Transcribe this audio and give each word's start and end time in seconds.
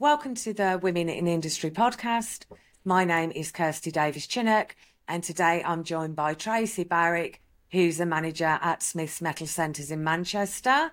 Welcome 0.00 0.36
to 0.36 0.52
the 0.52 0.78
Women 0.80 1.08
in 1.08 1.26
Industry 1.26 1.72
podcast. 1.72 2.44
My 2.84 3.04
name 3.04 3.32
is 3.32 3.50
Kirsty 3.50 3.90
Davies 3.90 4.28
Chinnock, 4.28 4.76
and 5.08 5.24
today 5.24 5.60
I'm 5.66 5.82
joined 5.82 6.14
by 6.14 6.34
Tracy 6.34 6.84
Barrick, 6.84 7.42
who's 7.72 7.98
a 7.98 8.06
manager 8.06 8.60
at 8.62 8.80
Smith's 8.80 9.20
Metal 9.20 9.48
Centres 9.48 9.90
in 9.90 10.04
Manchester. 10.04 10.92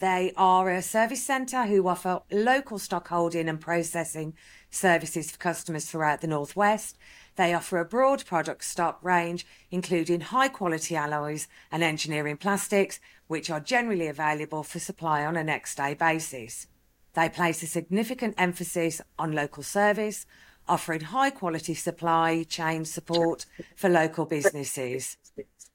They 0.00 0.32
are 0.36 0.68
a 0.68 0.82
service 0.82 1.24
centre 1.24 1.66
who 1.66 1.86
offer 1.86 2.22
local 2.28 2.80
stockholding 2.80 3.48
and 3.48 3.60
processing 3.60 4.34
services 4.68 5.30
for 5.30 5.38
customers 5.38 5.84
throughout 5.84 6.20
the 6.20 6.26
Northwest. 6.26 6.98
They 7.36 7.54
offer 7.54 7.78
a 7.78 7.84
broad 7.84 8.26
product 8.26 8.64
stock 8.64 8.98
range, 9.00 9.46
including 9.70 10.22
high 10.22 10.48
quality 10.48 10.96
alloys 10.96 11.46
and 11.70 11.84
engineering 11.84 12.36
plastics, 12.36 12.98
which 13.28 13.48
are 13.48 13.60
generally 13.60 14.08
available 14.08 14.64
for 14.64 14.80
supply 14.80 15.24
on 15.24 15.36
a 15.36 15.44
next 15.44 15.76
day 15.76 15.94
basis. 15.94 16.66
They 17.14 17.28
place 17.28 17.62
a 17.62 17.66
significant 17.66 18.34
emphasis 18.38 19.00
on 19.18 19.32
local 19.32 19.62
service, 19.62 20.26
offering 20.68 21.00
high 21.00 21.30
quality 21.30 21.74
supply 21.74 22.44
chain 22.44 22.84
support 22.84 23.46
for 23.76 23.88
local 23.88 24.26
businesses. 24.26 25.16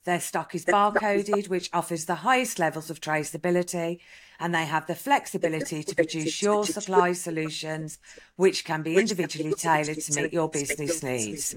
Their 0.05 0.19
stock 0.19 0.53
is 0.53 0.65
barcoded, 0.65 1.47
which 1.47 1.69
offers 1.73 2.05
the 2.05 2.15
highest 2.15 2.59
levels 2.59 2.89
of 2.89 2.99
traceability, 2.99 3.99
and 4.39 4.53
they 4.53 4.65
have 4.65 4.85
the 4.87 4.95
flexibility 4.95 5.81
to 5.83 5.95
produce 5.95 6.41
your 6.41 6.65
supply 6.65 7.13
solutions, 7.13 7.99
which 8.35 8.65
can 8.65 8.81
be 8.81 8.97
individually 8.97 9.53
tailored 9.53 10.01
to 10.01 10.21
meet 10.21 10.33
your 10.33 10.49
business 10.49 11.01
needs. 11.01 11.55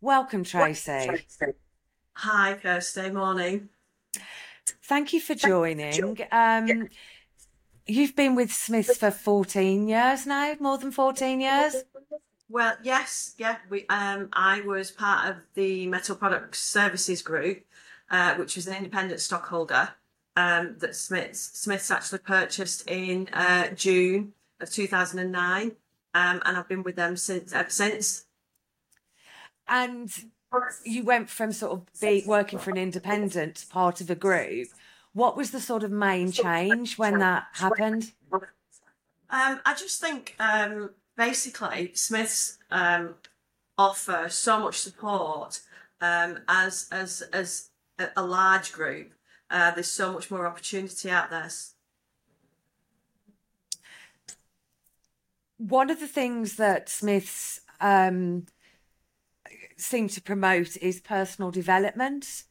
Welcome, 0.00 0.44
Tracy. 0.44 1.26
Hi, 2.14 2.54
Kirsty. 2.54 3.10
Morning. 3.10 3.68
Thank 4.82 5.12
you 5.12 5.20
for 5.20 5.34
joining. 5.34 6.18
Um, 6.30 6.88
you've 7.86 8.16
been 8.16 8.34
with 8.34 8.52
Smiths 8.52 8.96
for 8.96 9.10
14 9.10 9.88
years 9.88 10.26
now, 10.26 10.54
more 10.60 10.78
than 10.78 10.90
14 10.90 11.40
years? 11.40 11.84
Well, 12.48 12.76
yes, 12.82 13.34
yeah. 13.38 13.56
We, 13.68 13.86
um, 13.88 14.28
I 14.32 14.60
was 14.60 14.90
part 14.90 15.28
of 15.28 15.36
the 15.54 15.86
Metal 15.86 16.14
Products 16.14 16.60
Services 16.60 17.22
Group, 17.22 17.64
uh, 18.10 18.34
which 18.34 18.56
was 18.56 18.66
an 18.66 18.76
independent 18.76 19.20
stockholder 19.20 19.90
um, 20.36 20.76
that 20.78 20.94
Smiths 20.94 21.50
Smiths 21.54 21.90
actually 21.90 22.18
purchased 22.18 22.88
in 22.88 23.28
uh, 23.32 23.68
June 23.68 24.32
of 24.60 24.70
2009, 24.70 25.72
um, 26.14 26.42
and 26.44 26.56
I've 26.56 26.68
been 26.68 26.82
with 26.82 26.96
them 26.96 27.16
since 27.16 27.52
ever 27.52 27.70
since. 27.70 28.26
And 29.66 30.10
you 30.84 31.04
went 31.04 31.30
from 31.30 31.52
sort 31.52 31.72
of 31.72 32.00
be 32.00 32.22
working 32.26 32.58
for 32.58 32.70
an 32.70 32.76
independent 32.76 33.64
part 33.70 34.00
of 34.00 34.10
a 34.10 34.14
group. 34.14 34.68
What 35.14 35.36
was 35.36 35.52
the 35.52 35.60
sort 35.60 35.84
of 35.84 35.92
main 35.92 36.32
change 36.32 36.98
when 36.98 37.20
that 37.20 37.46
happened? 37.52 38.12
Um, 38.32 39.60
I 39.64 39.74
just 39.76 40.00
think 40.00 40.34
um, 40.40 40.90
basically 41.16 41.92
Smiths 41.94 42.58
um, 42.70 43.14
offer 43.78 44.26
so 44.28 44.60
much 44.60 44.78
support 44.78 45.60
um, 46.00 46.40
as 46.48 46.88
as 46.90 47.22
as 47.32 47.70
a, 48.16 48.22
large 48.22 48.72
group. 48.72 49.12
Uh, 49.50 49.70
there's 49.70 49.90
so 49.90 50.12
much 50.12 50.30
more 50.32 50.46
opportunity 50.46 51.10
out 51.10 51.30
there. 51.30 51.50
One 55.58 55.90
of 55.90 56.00
the 56.00 56.08
things 56.08 56.56
that 56.56 56.88
Smiths 56.88 57.60
um, 57.80 58.46
seem 59.76 60.08
to 60.08 60.20
promote 60.20 60.76
is 60.78 61.00
personal 61.00 61.52
development. 61.52 62.44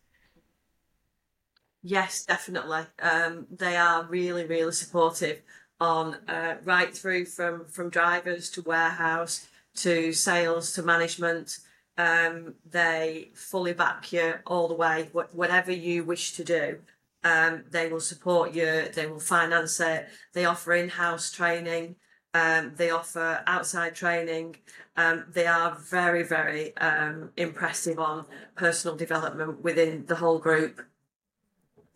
Yes, 1.84 2.26
definitely. 2.26 2.86
Um, 3.02 3.48
they 3.52 3.76
are 3.76 4.06
really, 4.06 4.46
really 4.46 4.72
supportive 4.72 5.42
on 5.80 6.16
uh, 6.30 6.58
right 6.64 6.96
through 6.96 7.26
from 7.26 7.66
from 7.66 7.90
drivers 7.90 8.50
to 8.52 8.62
warehouse 8.62 9.48
to 9.76 10.14
sales 10.14 10.74
to 10.74 10.82
management. 10.84 11.60
Um, 11.98 12.56
they 12.66 13.32
fully 13.36 13.74
back 13.74 14.12
you 14.14 14.36
all 14.48 14.68
the 14.68 14.74
way. 14.76 15.10
Wh- 15.14 15.36
whatever 15.36 15.72
you 15.72 16.04
wish 16.06 16.34
to 16.34 16.44
do, 16.44 16.80
um, 17.24 17.66
they 17.70 17.90
will 17.90 18.00
support 18.00 18.54
you. 18.54 18.88
They 18.94 19.06
will 19.08 19.20
finance 19.20 19.80
it. 19.80 20.08
They 20.34 20.46
offer 20.46 20.74
in-house 20.74 21.32
training. 21.32 21.96
Um, 22.34 22.74
they 22.78 22.90
offer 22.92 23.44
outside 23.46 23.94
training. 23.96 24.56
Um, 24.96 25.26
they 25.32 25.46
are 25.48 25.76
very, 25.76 26.24
very 26.24 26.76
um, 26.78 27.32
impressive 27.38 28.00
on 28.00 28.26
personal 28.56 28.96
development 28.98 29.62
within 29.64 30.06
the 30.08 30.16
whole 30.16 30.40
group. 30.40 30.82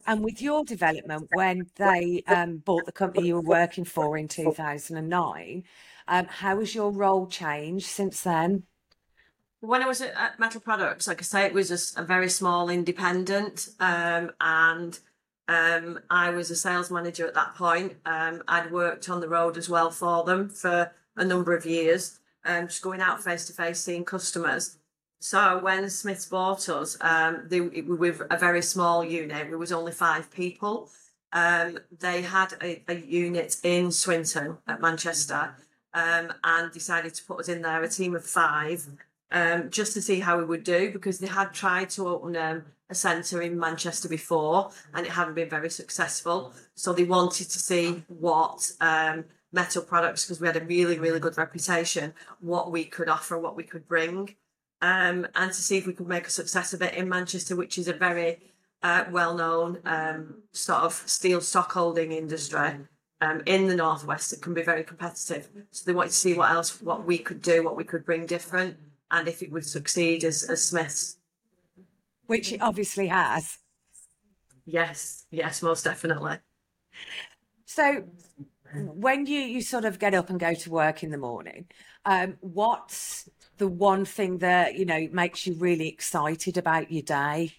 And 0.08 0.24
with 0.24 0.42
your 0.42 0.64
development, 0.64 1.28
when 1.34 1.68
they 1.76 2.24
um, 2.28 2.58
bought 2.58 2.86
the 2.86 2.92
company 2.94 3.28
you 3.28 3.36
were 3.36 3.42
working 3.60 3.84
for 3.84 4.18
in 4.18 4.30
2009, 4.30 5.64
um, 6.08 6.26
how 6.26 6.60
has 6.60 6.74
your 6.74 6.92
role 6.92 7.28
changed 7.28 7.86
since 7.86 8.22
then? 8.22 8.64
When 9.60 9.84
I 9.84 9.88
was 9.88 10.02
at, 10.02 10.40
Metal 10.40 10.62
Products, 10.62 11.08
like 11.08 11.20
I 11.20 11.24
say, 11.24 11.46
it 11.46 11.54
was 11.54 11.94
a 11.98 12.04
very 12.04 12.30
small 12.30 12.70
independent, 12.70 13.70
um, 13.80 14.32
and 14.40 14.98
um, 15.48 16.00
I 16.10 16.30
was 16.30 16.52
a 16.52 16.56
sales 16.56 16.90
manager 16.92 17.28
at 17.28 17.34
that 17.34 17.56
point. 17.56 17.96
Um, 18.06 18.44
I'd 18.48 18.72
worked 18.72 19.10
on 19.10 19.20
the 19.20 19.28
road 19.28 19.58
as 19.58 19.68
well 19.68 19.90
for 19.90 20.24
them 20.24 20.50
for 20.50 20.92
a 21.18 21.26
number 21.26 21.56
of 21.56 21.66
years, 21.66 22.20
um, 22.46 22.68
just 22.68 22.84
going 22.84 23.02
out 23.02 23.24
face 23.24 23.46
to 23.48 23.54
face, 23.54 23.80
seeing 23.80 24.06
customers. 24.06 24.78
So 25.20 25.60
when 25.60 25.90
Smiths 25.90 26.26
bought 26.26 26.70
us, 26.70 26.98
um, 27.02 27.44
they, 27.48 27.62
we 27.62 27.82
were 27.82 28.28
a 28.30 28.38
very 28.38 28.62
small 28.62 29.04
unit. 29.04 29.50
We 29.50 29.58
was 29.58 29.72
only 29.72 29.92
five 29.92 30.32
people. 30.32 30.90
Um, 31.34 31.80
they 32.00 32.22
had 32.22 32.54
a, 32.62 32.84
a 32.88 32.96
unit 32.96 33.58
in 33.64 33.92
Swinton 33.92 34.58
at 34.68 34.80
Manchester, 34.80 35.56
um, 35.94 36.32
and 36.44 36.72
decided 36.72 37.14
to 37.16 37.24
put 37.24 37.40
us 37.40 37.50
in 37.50 37.62
there, 37.62 37.82
a 37.82 37.90
team 37.90 38.16
of 38.16 38.26
five, 38.26 38.86
um, 39.32 39.70
just 39.70 39.94
to 39.94 40.02
see 40.02 40.20
how 40.20 40.38
we 40.38 40.46
would 40.46 40.64
do 40.64 40.92
because 40.92 41.20
they 41.20 41.28
had 41.28 41.54
tried 41.54 41.90
to 41.92 42.08
open 42.08 42.38
um, 42.38 42.64
a 42.90 42.96
centre 42.96 43.42
in 43.42 43.60
Manchester 43.60 44.08
before 44.08 44.72
and 44.94 45.06
it 45.06 45.12
hadn't 45.12 45.34
been 45.34 45.50
very 45.50 45.70
successful. 45.70 46.54
So 46.76 46.94
they 46.94 47.04
wanted 47.04 47.50
to 47.50 47.60
see 47.60 48.04
what 48.08 48.72
um, 48.80 49.26
metal 49.52 49.82
products, 49.82 50.26
because 50.26 50.40
we 50.40 50.48
had 50.48 50.58
a 50.58 50.64
really, 50.64 51.00
really 51.00 51.20
good 51.20 51.38
reputation, 51.38 52.14
what 52.40 52.72
we 52.72 52.86
could 52.86 53.10
offer, 53.10 53.38
what 53.38 53.56
we 53.56 53.64
could 53.64 53.88
bring 53.88 54.36
um, 54.82 55.28
and 55.36 55.52
to 55.52 55.62
see 55.62 55.78
if 55.78 55.88
we 55.88 55.94
could 55.94 56.08
make 56.08 56.28
a 56.28 56.32
success 56.32 56.74
of 56.74 56.82
it 56.82 56.94
in 56.94 57.10
Manchester, 57.10 57.56
which 57.56 57.78
is 57.78 57.88
a 57.88 57.94
very 57.94 58.40
uh, 58.84 59.06
well-known 59.12 59.80
um, 59.86 60.36
sort 60.52 60.84
of 60.84 60.94
steel 60.94 61.42
stockholding 61.42 62.12
industry 62.12 62.78
um, 63.22 63.42
in 63.46 63.68
the 63.68 63.76
northwest 63.76 64.32
that 64.32 64.42
can 64.42 64.54
be 64.54 64.62
very 64.62 64.84
competitive. 64.84 65.50
So 65.72 65.84
they 65.86 65.96
wanted 65.96 66.10
to 66.10 66.16
see 66.16 66.34
what 66.36 66.52
else, 66.52 66.82
what 66.82 67.06
we 67.06 67.18
could 67.18 67.42
do, 67.42 67.64
what 67.64 67.76
we 67.76 67.84
could 67.84 68.06
bring 68.06 68.26
different, 68.26 68.78
and 69.10 69.28
if 69.28 69.42
it 69.42 69.52
would 69.52 69.66
succeed 69.66 70.24
as, 70.24 70.44
as 70.44 70.64
Smiths. 70.64 71.18
Which 72.28 72.52
it 72.52 72.62
obviously 72.62 73.08
has. 73.08 73.58
Yes, 74.66 75.26
yes, 75.32 75.62
most 75.64 75.84
definitely. 75.86 76.38
So, 77.66 78.04
when 78.74 79.26
you, 79.26 79.40
you 79.40 79.62
sort 79.62 79.86
of 79.86 79.98
get 79.98 80.14
up 80.14 80.30
and 80.30 80.40
go 80.40 80.54
to 80.54 80.70
work 80.70 81.04
in 81.04 81.10
the 81.10 81.18
morning, 81.18 81.68
um, 82.06 82.38
what's 82.42 83.30
the 83.58 83.68
one 83.68 84.06
thing 84.06 84.40
that 84.40 84.76
you 84.76 84.86
know 84.86 85.08
makes 85.12 85.46
you 85.48 85.54
really 85.54 85.88
excited 85.88 86.58
about 86.58 86.92
your 86.92 87.04
day? 87.04 87.54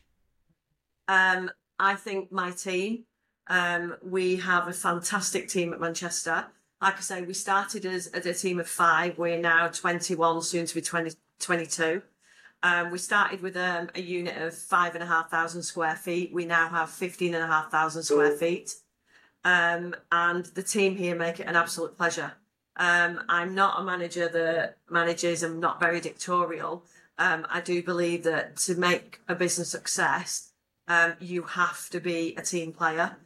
Um, 1.09 1.51
I 1.79 1.95
think 1.95 2.31
my 2.33 2.51
team, 2.51 3.05
um, 3.47 3.97
we 4.03 4.37
have 4.37 4.69
a 4.69 4.73
fantastic 4.73 5.49
team 5.49 5.73
at 5.73 5.81
Manchester. 5.81 6.47
Like 6.81 6.99
I 6.99 7.01
say, 7.01 7.23
we 7.23 7.35
started 7.35 7.87
as, 7.87 8.09
as 8.09 8.27
a 8.27 8.35
team 8.35 8.61
of 8.61 8.69
five. 8.69 9.19
We're 9.19 9.41
now 9.41 9.69
21, 9.69 10.43
soon 10.43 10.67
to 10.67 10.75
be 10.75 10.81
20, 10.81 11.13
22. 11.41 12.03
Um, 12.63 12.91
we 12.91 12.99
started 12.99 13.41
with 13.41 13.57
um, 13.57 13.89
a 13.95 14.01
unit 14.01 14.37
of 14.37 14.55
five 14.55 14.95
and 14.95 15.03
a 15.03 15.07
half 15.07 15.31
thousand 15.31 15.63
square 15.63 15.97
feet. 15.97 16.33
We 16.33 16.45
now 16.45 16.69
have 16.69 16.91
15 16.91 17.35
and 17.35 17.43
a 17.43 17.47
half 17.47 17.71
thousand 17.71 18.03
square 18.03 18.33
feet. 18.33 18.75
Um, 19.45 19.95
and 20.11 20.45
the 20.47 20.63
team 20.63 20.97
here 20.97 21.15
make 21.15 21.41
it 21.41 21.47
an 21.47 21.57
absolute 21.57 21.97
pleasure. 21.97 22.33
Um, 22.79 23.21
I'm 23.29 23.55
not 23.55 23.81
a 23.81 23.85
manager 23.85 24.29
that 24.29 24.77
manages. 24.89 25.43
I'm 25.43 25.61
not 25.61 25.81
very 25.81 26.01
dictatorial. 26.01 26.85
Um, 27.19 27.47
I 27.51 27.61
do 27.61 27.83
believe 27.83 28.23
that 28.25 28.57
to 28.59 28.77
make 28.77 29.21
a 29.29 29.35
business 29.35 29.71
success, 29.71 30.53
um, 30.87 31.15
you 31.21 31.43
have 31.43 31.91
to 31.91 32.01
be 32.01 32.35
a 32.37 32.43
team 32.43 32.73
player. 32.73 33.17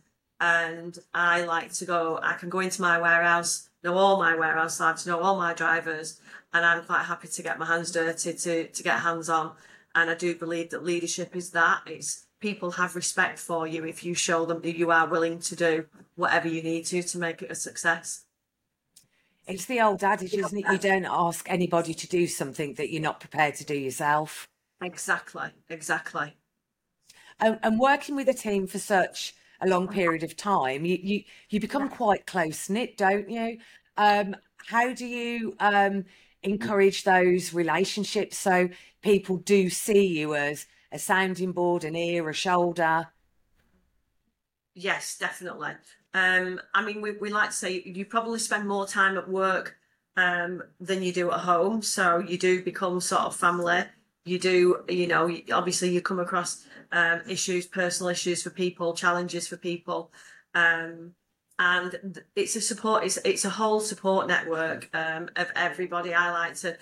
And 0.40 0.98
I 1.14 1.44
like 1.44 1.72
to 1.74 1.84
go, 1.84 2.18
I 2.22 2.32
can 2.34 2.48
go 2.48 2.60
into 2.60 2.82
my 2.82 2.98
warehouse, 2.98 3.68
know 3.84 3.94
all 3.94 4.16
my 4.16 4.34
warehouse 4.34 4.80
lads, 4.80 5.06
know 5.06 5.20
all 5.20 5.36
my 5.36 5.54
drivers, 5.54 6.20
and 6.52 6.64
I'm 6.64 6.84
quite 6.84 7.04
happy 7.04 7.28
to 7.28 7.42
get 7.42 7.58
my 7.58 7.66
hands 7.66 7.92
dirty, 7.92 8.32
to, 8.32 8.66
to 8.66 8.82
get 8.82 9.00
hands 9.00 9.28
on. 9.28 9.52
And 9.94 10.10
I 10.10 10.14
do 10.14 10.34
believe 10.34 10.70
that 10.70 10.84
leadership 10.84 11.36
is 11.36 11.50
that. 11.50 11.82
It's 11.86 12.26
people 12.40 12.72
have 12.72 12.96
respect 12.96 13.38
for 13.38 13.66
you 13.68 13.84
if 13.84 14.04
you 14.04 14.14
show 14.14 14.44
them 14.44 14.62
that 14.62 14.76
you 14.76 14.90
are 14.90 15.06
willing 15.06 15.38
to 15.38 15.54
do 15.54 15.86
whatever 16.16 16.48
you 16.48 16.62
need 16.62 16.86
to 16.86 17.02
to 17.02 17.18
make 17.18 17.42
it 17.42 17.52
a 17.52 17.54
success. 17.54 18.24
It's 19.46 19.64
the 19.64 19.80
old 19.80 20.04
adage, 20.04 20.34
isn't 20.34 20.58
it? 20.58 20.70
You 20.70 20.78
don't 20.78 21.04
ask 21.04 21.50
anybody 21.50 21.94
to 21.94 22.06
do 22.06 22.26
something 22.26 22.74
that 22.74 22.92
you're 22.92 23.02
not 23.02 23.20
prepared 23.20 23.56
to 23.56 23.64
do 23.64 23.74
yourself. 23.74 24.46
Exactly, 24.82 25.50
exactly. 25.68 26.36
And, 27.40 27.58
and 27.62 27.78
working 27.78 28.14
with 28.14 28.28
a 28.28 28.34
team 28.34 28.66
for 28.66 28.78
such 28.78 29.34
a 29.60 29.66
long 29.66 29.88
period 29.88 30.22
of 30.22 30.36
time, 30.36 30.84
you 30.84 30.98
you, 31.02 31.22
you 31.50 31.60
become 31.60 31.88
quite 31.88 32.26
close 32.26 32.68
knit, 32.70 32.96
don't 32.96 33.28
you? 33.28 33.58
Um, 33.96 34.36
how 34.66 34.92
do 34.92 35.06
you 35.06 35.54
um, 35.58 36.04
encourage 36.42 37.04
those 37.04 37.52
relationships 37.52 38.38
so 38.38 38.68
people 39.02 39.38
do 39.38 39.70
see 39.70 40.06
you 40.06 40.34
as 40.34 40.66
a 40.92 40.98
sounding 40.98 41.52
board, 41.52 41.84
an 41.84 41.96
ear, 41.96 42.28
a 42.28 42.34
shoulder? 42.34 43.08
Yes, 44.74 45.18
definitely. 45.18 45.72
Um, 46.14 46.60
I 46.74 46.84
mean, 46.84 47.00
we, 47.00 47.12
we 47.12 47.30
like 47.30 47.50
to 47.50 47.56
say 47.56 47.82
you 47.84 48.04
probably 48.04 48.38
spend 48.38 48.68
more 48.68 48.86
time 48.86 49.16
at 49.16 49.28
work 49.28 49.76
um, 50.16 50.62
than 50.80 51.02
you 51.02 51.12
do 51.12 51.30
at 51.30 51.40
home. 51.40 51.82
So 51.82 52.18
you 52.18 52.38
do 52.38 52.62
become 52.62 53.00
sort 53.00 53.22
of 53.22 53.36
family. 53.36 53.84
You 54.24 54.38
do, 54.38 54.84
you 54.88 55.06
know, 55.06 55.34
obviously 55.52 55.90
you 55.90 56.00
come 56.00 56.20
across 56.20 56.64
um, 56.92 57.22
issues, 57.28 57.66
personal 57.66 58.10
issues 58.10 58.42
for 58.42 58.50
people, 58.50 58.94
challenges 58.94 59.48
for 59.48 59.56
people. 59.56 60.12
Um, 60.54 61.12
and 61.58 62.22
it's 62.36 62.56
a 62.56 62.60
support, 62.60 63.04
it's, 63.04 63.18
it's 63.24 63.44
a 63.44 63.50
whole 63.50 63.80
support 63.80 64.26
network 64.26 64.88
um, 64.94 65.28
of 65.36 65.50
everybody. 65.54 66.12
I 66.14 66.30
like 66.30 66.54
to, 66.56 66.76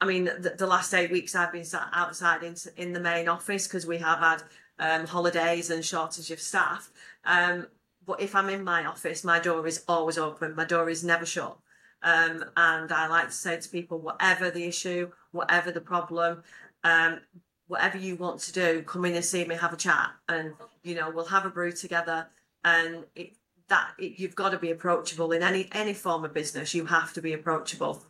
I 0.00 0.06
mean, 0.06 0.24
the, 0.24 0.54
the 0.56 0.66
last 0.66 0.94
eight 0.94 1.10
weeks 1.10 1.34
I've 1.34 1.52
been 1.52 1.64
sat 1.64 1.88
outside 1.92 2.42
in, 2.42 2.54
in 2.76 2.92
the 2.92 3.00
main 3.00 3.28
office 3.28 3.66
because 3.66 3.86
we 3.86 3.98
have 3.98 4.18
had 4.18 4.42
um, 4.78 5.06
holidays 5.06 5.70
and 5.70 5.84
shortage 5.84 6.30
of 6.30 6.40
staff. 6.40 6.90
Um, 7.24 7.66
but 8.06 8.20
if 8.20 8.34
I'm 8.34 8.48
in 8.48 8.64
my 8.64 8.84
office, 8.84 9.24
my 9.24 9.38
door 9.38 9.66
is 9.66 9.84
always 9.86 10.18
open. 10.18 10.56
My 10.56 10.64
door 10.64 10.88
is 10.88 11.04
never 11.04 11.26
shut. 11.26 11.58
Um, 12.02 12.44
and 12.56 12.90
I 12.90 13.06
like 13.08 13.26
to 13.26 13.32
say 13.32 13.58
to 13.58 13.68
people, 13.68 13.98
whatever 13.98 14.50
the 14.50 14.64
issue, 14.64 15.10
whatever 15.32 15.70
the 15.70 15.80
problem, 15.80 16.42
um, 16.82 17.20
whatever 17.68 17.98
you 17.98 18.16
want 18.16 18.40
to 18.40 18.52
do, 18.52 18.82
come 18.82 19.04
in 19.04 19.14
and 19.14 19.24
see 19.24 19.44
me, 19.44 19.54
have 19.56 19.72
a 19.72 19.76
chat, 19.76 20.10
and 20.28 20.54
you 20.82 20.94
know 20.94 21.10
we'll 21.10 21.26
have 21.26 21.44
a 21.44 21.50
brew 21.50 21.72
together. 21.72 22.26
And 22.64 23.04
it, 23.14 23.34
that 23.68 23.90
it, 23.98 24.18
you've 24.18 24.34
got 24.34 24.50
to 24.50 24.58
be 24.58 24.70
approachable 24.70 25.32
in 25.32 25.42
any 25.42 25.68
any 25.72 25.92
form 25.92 26.24
of 26.24 26.32
business. 26.32 26.74
You 26.74 26.86
have 26.86 27.12
to 27.12 27.22
be 27.22 27.34
approachable. 27.34 28.02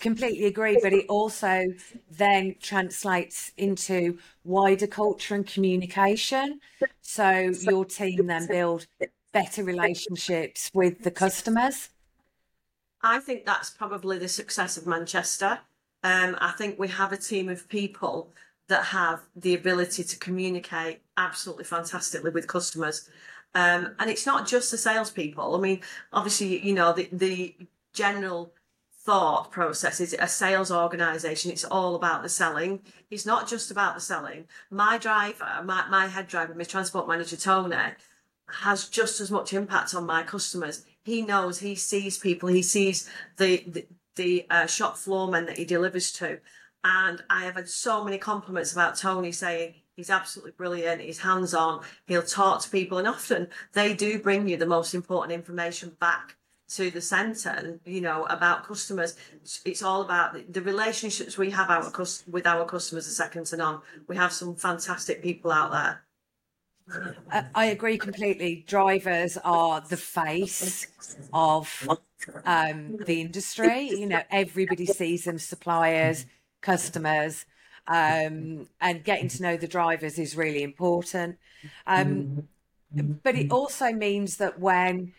Completely 0.00 0.46
agree, 0.46 0.78
but 0.82 0.92
it 0.92 1.06
also 1.08 1.66
then 2.10 2.56
translates 2.60 3.52
into 3.56 4.18
wider 4.44 4.86
culture 4.86 5.34
and 5.34 5.46
communication. 5.46 6.60
So 7.00 7.52
your 7.60 7.84
team 7.84 8.26
then 8.26 8.46
build 8.46 8.86
better 9.32 9.62
relationships 9.62 10.70
with 10.74 11.02
the 11.02 11.10
customers. 11.10 11.90
I 13.02 13.18
think 13.18 13.44
that's 13.44 13.70
probably 13.70 14.18
the 14.18 14.28
success 14.28 14.76
of 14.76 14.86
Manchester. 14.86 15.60
Um, 16.02 16.36
I 16.40 16.52
think 16.52 16.78
we 16.78 16.88
have 16.88 17.12
a 17.12 17.16
team 17.16 17.48
of 17.48 17.68
people 17.68 18.30
that 18.68 18.84
have 18.86 19.20
the 19.36 19.54
ability 19.54 20.04
to 20.04 20.18
communicate 20.18 21.00
absolutely 21.16 21.64
fantastically 21.64 22.30
with 22.30 22.46
customers. 22.46 23.08
Um, 23.54 23.94
and 23.98 24.10
it's 24.10 24.26
not 24.26 24.48
just 24.48 24.70
the 24.70 24.78
salespeople. 24.78 25.54
I 25.54 25.60
mean, 25.60 25.80
obviously, 26.12 26.66
you 26.66 26.74
know, 26.74 26.92
the, 26.92 27.08
the 27.12 27.54
general 27.92 28.52
thought 29.04 29.50
process 29.50 30.00
is 30.00 30.16
a 30.18 30.26
sales 30.26 30.72
organization. 30.72 31.50
It's 31.50 31.64
all 31.64 31.94
about 31.94 32.22
the 32.22 32.28
selling. 32.28 32.80
It's 33.10 33.26
not 33.26 33.48
just 33.48 33.70
about 33.70 33.94
the 33.94 34.00
selling. 34.00 34.46
My 34.70 34.98
driver, 34.98 35.62
my, 35.62 35.86
my 35.88 36.06
head 36.06 36.26
driver, 36.26 36.54
my 36.54 36.64
transport 36.64 37.06
manager, 37.06 37.36
Tony, 37.36 37.76
has 38.60 38.88
just 38.88 39.20
as 39.20 39.30
much 39.30 39.52
impact 39.52 39.94
on 39.94 40.06
my 40.06 40.22
customers 40.22 40.84
he 41.04 41.20
knows, 41.22 41.58
he 41.58 41.74
sees 41.74 42.18
people, 42.18 42.48
he 42.48 42.62
sees 42.62 43.08
the 43.36 43.62
the, 43.66 43.86
the 44.16 44.46
uh, 44.50 44.66
shop 44.66 44.96
floormen 44.96 45.46
that 45.46 45.58
he 45.58 45.64
delivers 45.64 46.10
to, 46.12 46.40
and 46.82 47.22
I 47.30 47.44
have 47.44 47.56
had 47.56 47.68
so 47.68 48.02
many 48.02 48.18
compliments 48.18 48.72
about 48.72 48.96
Tony 48.96 49.32
saying 49.32 49.74
he's 49.96 50.10
absolutely 50.10 50.52
brilliant, 50.52 51.02
he's 51.02 51.18
hands 51.18 51.54
on, 51.54 51.82
he'll 52.06 52.22
talk 52.22 52.62
to 52.62 52.70
people, 52.70 52.98
and 52.98 53.06
often 53.06 53.48
they 53.74 53.94
do 53.94 54.18
bring 54.18 54.48
you 54.48 54.56
the 54.56 54.66
most 54.66 54.94
important 54.94 55.32
information 55.32 55.96
back 56.00 56.36
to 56.66 56.90
the 56.90 57.00
centre 57.00 57.78
you 57.84 58.00
know 58.00 58.24
about 58.24 58.66
customers 58.66 59.16
it's 59.64 59.82
all 59.82 60.00
about 60.00 60.34
the, 60.50 60.62
relationships 60.62 61.36
we 61.36 61.50
have 61.50 61.68
our 61.68 61.92
with 62.30 62.46
our 62.46 62.64
customers 62.64 63.06
are 63.06 63.10
second 63.10 63.44
to 63.44 63.56
none 63.56 63.80
we 64.08 64.16
have 64.16 64.32
some 64.32 64.56
fantastic 64.56 65.22
people 65.22 65.52
out 65.52 65.70
there 65.70 66.04
I 67.54 67.66
agree 67.66 67.96
completely. 67.96 68.64
Drivers 68.66 69.38
are 69.42 69.80
the 69.80 69.96
face 69.96 70.86
of 71.32 71.88
um, 72.44 72.98
the 73.06 73.22
industry. 73.22 73.88
You 73.88 74.06
know, 74.06 74.22
everybody 74.30 74.84
sees 74.84 75.24
them, 75.24 75.38
suppliers, 75.38 76.26
customers, 76.60 77.46
um, 77.86 78.68
and 78.80 79.02
getting 79.02 79.28
to 79.28 79.42
know 79.42 79.56
the 79.56 79.66
drivers 79.66 80.18
is 80.18 80.36
really 80.36 80.62
important. 80.62 81.38
Um, 81.86 82.48
but 83.22 83.34
it 83.34 83.50
also 83.50 83.90
means 83.92 84.36
that 84.36 84.60
when 84.60 85.14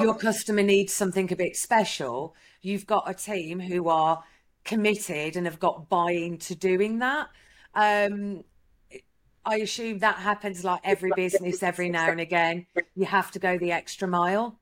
your 0.00 0.14
customer 0.14 0.62
needs 0.62 0.92
something 0.92 1.32
a 1.32 1.36
bit 1.36 1.56
special, 1.56 2.34
you've 2.60 2.86
got 2.86 3.08
a 3.08 3.14
team 3.14 3.60
who 3.60 3.88
are 3.88 4.22
committed 4.64 5.36
and 5.36 5.46
have 5.46 5.58
got 5.58 5.88
buy-in 5.88 6.38
to 6.38 6.54
doing 6.54 7.00
that. 7.00 7.28
Um, 7.74 8.44
I 9.44 9.56
assume 9.56 9.98
that 9.98 10.16
happens 10.16 10.62
like 10.64 10.80
every 10.84 11.10
business 11.16 11.62
every 11.62 11.88
now 11.88 12.10
and 12.10 12.20
again. 12.20 12.66
You 12.94 13.06
have 13.06 13.32
to 13.32 13.38
go 13.38 13.58
the 13.58 13.72
extra 13.72 14.06
mile. 14.06 14.60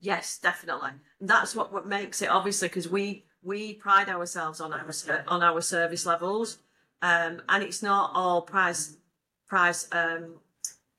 Yes, 0.00 0.38
definitely. 0.38 0.90
That's 1.20 1.54
what, 1.54 1.72
what 1.72 1.86
makes 1.86 2.20
it 2.20 2.28
obviously 2.28 2.68
because 2.68 2.88
we 2.88 3.24
we 3.42 3.74
pride 3.74 4.08
ourselves 4.08 4.60
on 4.60 4.72
our 4.72 4.86
on 5.28 5.42
our 5.42 5.60
service 5.60 6.04
levels, 6.04 6.58
um, 7.00 7.40
and 7.48 7.62
it's 7.62 7.82
not 7.82 8.10
all 8.14 8.42
price 8.42 8.96
price 9.46 9.88
um, 9.92 10.38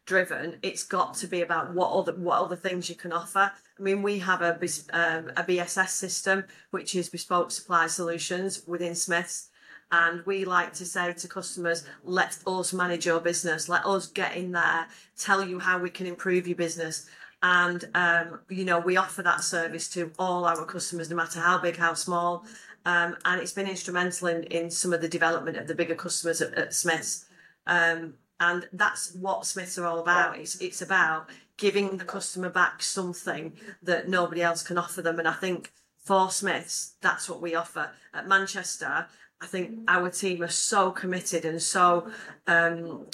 driven. 0.06 0.58
It's 0.62 0.84
got 0.84 1.14
to 1.16 1.28
be 1.28 1.42
about 1.42 1.74
what 1.74 1.92
other 1.92 2.14
what 2.14 2.42
other 2.42 2.56
things 2.56 2.90
you 2.90 2.96
can 2.96 3.14
offer. 3.14 3.52
I 3.80 3.82
mean, 3.82 4.02
we 4.02 4.20
have 4.20 4.42
a 4.42 4.54
um, 4.92 5.30
a 5.38 5.44
BSS 5.44 5.90
system 5.90 6.46
which 6.72 6.96
is 6.96 7.10
bespoke 7.10 7.52
supply 7.52 7.88
solutions 7.88 8.64
within 8.68 8.96
Smiths 8.96 9.50
and 9.94 10.26
we 10.26 10.44
like 10.44 10.74
to 10.74 10.86
say 10.86 11.14
to 11.14 11.28
customers, 11.28 11.86
let 12.04 12.40
us 12.48 12.74
manage 12.74 13.06
your 13.06 13.20
business. 13.20 13.70
Let 13.70 13.86
us 13.86 14.08
get 14.08 14.36
in 14.36 14.52
there, 14.52 14.88
tell 15.16 15.48
you 15.48 15.60
how 15.60 15.78
we 15.78 15.92
can 15.92 16.08
improve 16.08 16.48
your 16.48 16.56
business. 16.56 17.08
And, 17.44 17.88
um, 17.94 18.40
you 18.50 18.66
know, 18.66 18.80
we 18.80 18.98
offer 18.98 19.22
that 19.22 19.44
service 19.44 19.88
to 19.90 20.12
all 20.18 20.46
our 20.46 20.66
customers, 20.66 21.12
no 21.12 21.16
matter 21.16 21.40
how 21.40 21.60
big, 21.60 21.78
how 21.78 21.94
small. 21.94 22.44
Um, 22.86 23.16
and 23.24 23.40
it's 23.40 23.52
been 23.52 23.68
instrumental 23.68 24.30
in, 24.30 24.44
in 24.46 24.72
some 24.72 24.94
of 24.94 25.02
the 25.02 25.08
development 25.08 25.58
of 25.58 25.68
the 25.68 25.76
bigger 25.76 25.96
customers 25.96 26.42
at, 26.42 26.56
at 26.56 26.74
Smiths. 26.74 27.26
Um, 27.68 28.16
and 28.40 28.68
that's 28.74 29.14
what 29.14 29.46
Smiths 29.46 29.78
are 29.78 29.86
all 29.86 30.00
about. 30.00 30.38
It's, 30.38 30.60
it's 30.60 30.82
about 30.82 31.30
giving 31.58 31.98
the 31.98 32.06
customer 32.06 32.50
back 32.50 32.82
something 32.82 33.54
that 33.82 34.10
nobody 34.10 34.42
else 34.42 34.64
can 34.64 34.78
offer 34.78 35.02
them. 35.02 35.20
And 35.20 35.28
I 35.28 35.34
think 35.34 35.72
for 35.98 36.30
Smiths, 36.30 36.96
that's 37.02 37.30
what 37.30 37.42
we 37.42 37.56
offer. 37.56 37.92
At 38.14 38.28
Manchester, 38.28 39.08
I 39.44 39.46
think 39.46 39.80
our 39.90 40.10
team 40.10 40.42
are 40.42 40.48
so 40.48 40.92
committed 40.92 41.44
and 41.44 41.62
so 41.62 42.10
um, 42.48 43.08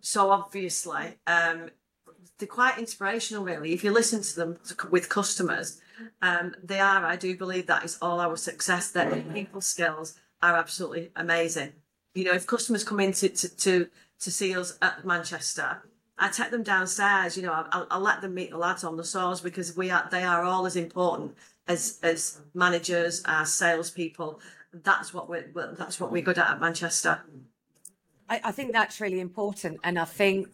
so 0.00 0.30
obviously 0.30 1.18
um, 1.26 1.68
they're 2.38 2.48
quite 2.48 2.78
inspirational 2.78 3.44
really 3.44 3.74
if 3.74 3.84
you 3.84 3.92
listen 3.92 4.22
to 4.22 4.36
them 4.36 4.58
with 4.90 5.10
customers 5.10 5.82
um, 6.22 6.54
they 6.64 6.80
are 6.80 7.04
i 7.04 7.14
do 7.14 7.36
believe 7.36 7.66
that 7.66 7.84
is 7.84 7.98
all 8.00 8.20
our 8.20 8.36
success 8.36 8.90
that 8.90 9.34
people 9.34 9.60
skills 9.60 10.18
are 10.42 10.56
absolutely 10.56 11.10
amazing 11.14 11.72
you 12.14 12.24
know 12.24 12.32
if 12.32 12.46
customers 12.46 12.84
come 12.84 13.00
in 13.00 13.12
to, 13.12 13.28
to, 13.28 13.56
to, 13.56 13.88
to 14.18 14.30
see 14.30 14.56
us 14.56 14.78
at 14.82 15.04
manchester 15.04 15.82
I 16.22 16.28
take 16.28 16.50
them 16.50 16.62
downstairs, 16.62 17.34
you 17.34 17.42
know, 17.42 17.64
I'll, 17.72 17.86
I'll 17.90 18.00
let 18.00 18.20
them 18.20 18.34
meet 18.34 18.50
the 18.50 18.58
lads 18.58 18.84
on 18.84 18.98
the 18.98 19.04
source 19.04 19.40
because 19.40 19.74
we 19.74 19.90
are, 19.90 20.06
they 20.10 20.22
are 20.22 20.42
all 20.42 20.66
as 20.66 20.76
important 20.76 21.34
as, 21.66 21.98
as 22.02 22.42
managers, 22.52 23.22
as 23.24 23.54
salespeople, 23.54 24.38
that's 24.72 25.12
what 25.12 25.28
we're 25.28 25.50
that's 25.76 25.98
what 25.98 26.12
we're 26.12 26.22
good 26.22 26.38
at 26.38 26.48
at 26.48 26.60
Manchester. 26.60 27.20
I, 28.28 28.40
I 28.44 28.52
think 28.52 28.72
that's 28.72 29.00
really 29.00 29.20
important, 29.20 29.80
and 29.82 29.98
I 29.98 30.04
think 30.04 30.48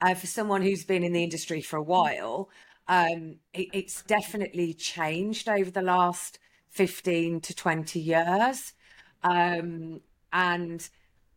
uh, 0.00 0.14
for 0.14 0.26
someone 0.26 0.62
who's 0.62 0.84
been 0.84 1.04
in 1.04 1.12
the 1.12 1.22
industry 1.22 1.60
for 1.60 1.76
a 1.76 1.82
while, 1.82 2.48
um, 2.88 3.36
it, 3.52 3.68
it's 3.72 4.02
definitely 4.02 4.72
changed 4.74 5.48
over 5.48 5.70
the 5.70 5.82
last 5.82 6.38
fifteen 6.70 7.40
to 7.42 7.54
twenty 7.54 8.00
years, 8.00 8.72
um, 9.22 10.00
and 10.32 10.88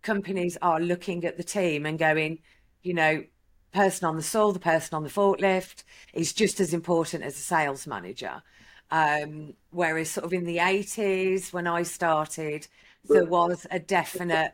companies 0.01 0.57
are 0.61 0.79
looking 0.79 1.25
at 1.25 1.37
the 1.37 1.43
team 1.43 1.85
and 1.85 1.99
going, 1.99 2.39
you 2.83 2.93
know, 2.93 3.23
person 3.73 4.07
on 4.07 4.15
the 4.15 4.21
saw, 4.23 4.51
the 4.51 4.59
person 4.59 4.95
on 4.95 5.03
the 5.03 5.09
forklift 5.09 5.83
is 6.13 6.33
just 6.33 6.59
as 6.59 6.73
important 6.73 7.23
as 7.23 7.35
a 7.35 7.39
sales 7.41 7.87
manager. 7.87 8.41
Um, 8.91 9.53
whereas, 9.71 10.11
sort 10.11 10.25
of 10.25 10.33
in 10.33 10.45
the 10.45 10.59
80s, 10.59 11.51
when 11.51 11.67
I 11.67 11.83
started, 11.83 12.67
there 13.11 13.25
was 13.25 13.65
a 13.71 13.79
definite 13.79 14.53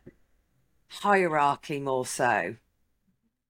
hierarchy 0.89 1.79
more 1.79 2.05
so. 2.05 2.55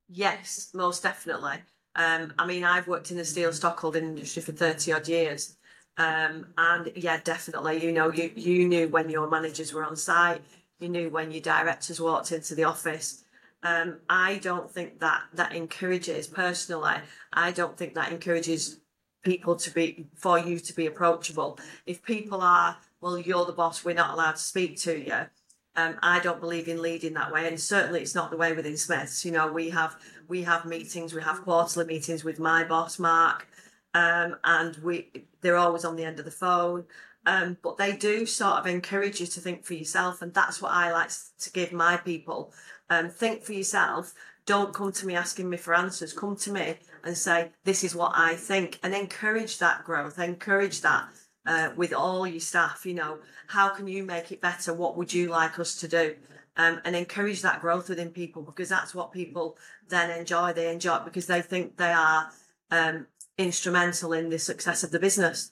Yes, 0.10 0.72
most 0.74 1.04
definitely. 1.04 1.60
Um, 1.96 2.34
I 2.38 2.46
mean, 2.46 2.64
I've 2.64 2.88
worked 2.88 3.12
in 3.12 3.18
the 3.18 3.26
steel 3.26 3.52
stockholding 3.54 4.04
industry 4.06 4.42
for 4.42 4.52
30 4.52 4.92
odd 4.92 5.08
years. 5.08 5.58
Um, 5.98 6.54
and 6.58 6.92
yeah, 6.96 7.20
definitely, 7.24 7.84
you 7.84 7.92
know, 7.92 8.12
you, 8.12 8.32
you 8.36 8.68
knew 8.68 8.88
when 8.88 9.10
your 9.10 9.30
managers 9.30 9.74
were 9.74 9.84
on 9.84 9.96
site, 9.96 10.42
you 10.82 10.90
knew 10.90 11.10
when 11.10 11.32
your 11.32 11.42
directors 11.42 12.02
walked 12.02 12.32
into 12.32 12.56
the 12.56 12.64
office. 12.64 13.24
Um, 13.64 14.00
I 14.10 14.40
don't 14.40 14.70
think 14.70 15.00
that 15.00 15.22
that 15.34 15.54
encourages, 15.54 16.28
personally, 16.28 16.96
I 17.32 17.52
don't 17.52 17.78
think 17.78 17.94
that 17.94 18.12
encourages 18.12 18.80
people 19.24 19.56
to 19.56 19.72
be 19.72 20.08
for 20.16 20.40
you 20.40 20.60
to 20.60 20.74
be 20.74 20.88
approachable. 20.88 21.60
If 21.86 22.02
people 22.04 22.42
are, 22.42 22.78
well, 23.02 23.20
you're 23.20 23.46
the 23.46 23.54
boss, 23.54 23.86
we're 23.86 23.94
not 23.94 24.14
allowed 24.14 24.38
to 24.38 24.42
speak 24.42 24.80
to 24.82 24.98
you. 24.98 25.28
Um, 25.76 25.96
I 26.02 26.20
don't 26.20 26.42
believe 26.42 26.68
in 26.68 26.82
leading 26.82 27.14
that 27.14 27.32
way, 27.32 27.48
and 27.48 27.60
certainly 27.60 28.02
it's 28.02 28.16
not 28.16 28.32
the 28.32 28.36
way 28.38 28.52
within 28.52 28.76
Smiths. 28.76 29.24
You 29.24 29.32
know, 29.32 29.52
we 29.52 29.70
have 29.70 29.96
we 30.28 30.42
have 30.44 30.66
meetings, 30.66 31.14
we 31.14 31.22
have 31.22 31.44
quarterly 31.44 31.86
meetings 31.86 32.26
with 32.26 32.40
my 32.40 32.66
boss 32.66 33.00
Mark, 33.00 33.48
um, 33.94 34.36
and 34.44 34.76
we 34.78 35.12
they're 35.40 35.56
always 35.58 35.86
on 35.86 35.96
the 35.96 36.04
end 36.04 36.20
of 36.20 36.26
the 36.26 36.32
phone. 36.32 36.84
Um, 37.26 37.58
but 37.62 37.78
they 37.78 37.96
do 37.96 38.26
sort 38.26 38.56
of 38.56 38.68
encourage 38.68 39.20
you 39.20 39.28
to 39.28 39.40
think 39.40 39.64
for 39.64 39.76
yourself, 39.76 40.22
and 40.22 40.34
that's 40.34 40.62
what 40.62 40.72
I 40.72 40.92
like 40.92 41.12
to 41.40 41.52
give 41.52 41.72
my 41.72 41.98
people. 41.98 42.54
Um, 42.90 43.10
think 43.10 43.44
for 43.44 43.54
yourself. 43.54 44.14
Don't 44.48 44.74
come 44.74 44.92
to 44.92 45.06
me 45.06 45.16
asking 45.16 45.50
me 45.50 45.58
for 45.58 45.76
answers. 45.76 46.14
Come 46.14 46.36
to 46.38 46.52
me 46.52 46.76
and 47.04 47.16
say, 47.16 47.52
"This 47.64 47.84
is 47.84 47.96
what 47.96 48.14
I 48.16 48.36
think," 48.36 48.80
and 48.82 48.96
encourage 48.96 49.60
that 49.60 49.84
growth. 49.84 50.18
Encourage 50.18 50.82
that 50.82 51.10
uh, 51.46 51.70
with 51.76 51.94
all 51.94 52.26
your 52.26 52.40
staff. 52.40 52.86
You 52.86 52.96
know, 52.96 53.20
how 53.48 53.70
can 53.70 53.88
you 53.88 54.04
make 54.04 54.32
it 54.32 54.42
better? 54.42 54.74
What 54.74 54.98
would 54.98 55.14
you 55.14 55.30
like 55.30 55.60
us 55.60 55.76
to 55.78 55.88
do? 55.88 56.16
Um, 56.58 56.82
and 56.84 56.96
encourage 56.96 57.44
that 57.44 57.62
growth 57.62 57.88
within 57.88 58.10
people 58.10 58.42
because 58.42 58.68
that's 58.68 58.94
what 58.94 59.14
people 59.14 59.58
then 59.88 60.10
enjoy. 60.10 60.54
They 60.54 60.72
enjoy 60.72 60.98
it 60.98 61.06
because 61.06 61.28
they 61.28 61.42
think 61.42 61.78
they 61.78 61.94
are 61.94 62.30
um, 62.72 63.08
instrumental 63.38 64.12
in 64.12 64.30
the 64.30 64.40
success 64.40 64.84
of 64.84 64.92
the 64.92 65.00
business. 65.00 65.52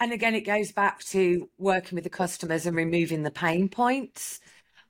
And 0.00 0.12
again, 0.12 0.34
it 0.34 0.42
goes 0.42 0.72
back 0.72 1.02
to 1.04 1.48
working 1.58 1.96
with 1.96 2.04
the 2.04 2.10
customers 2.10 2.66
and 2.66 2.76
removing 2.76 3.22
the 3.22 3.30
pain 3.30 3.68
points. 3.68 4.40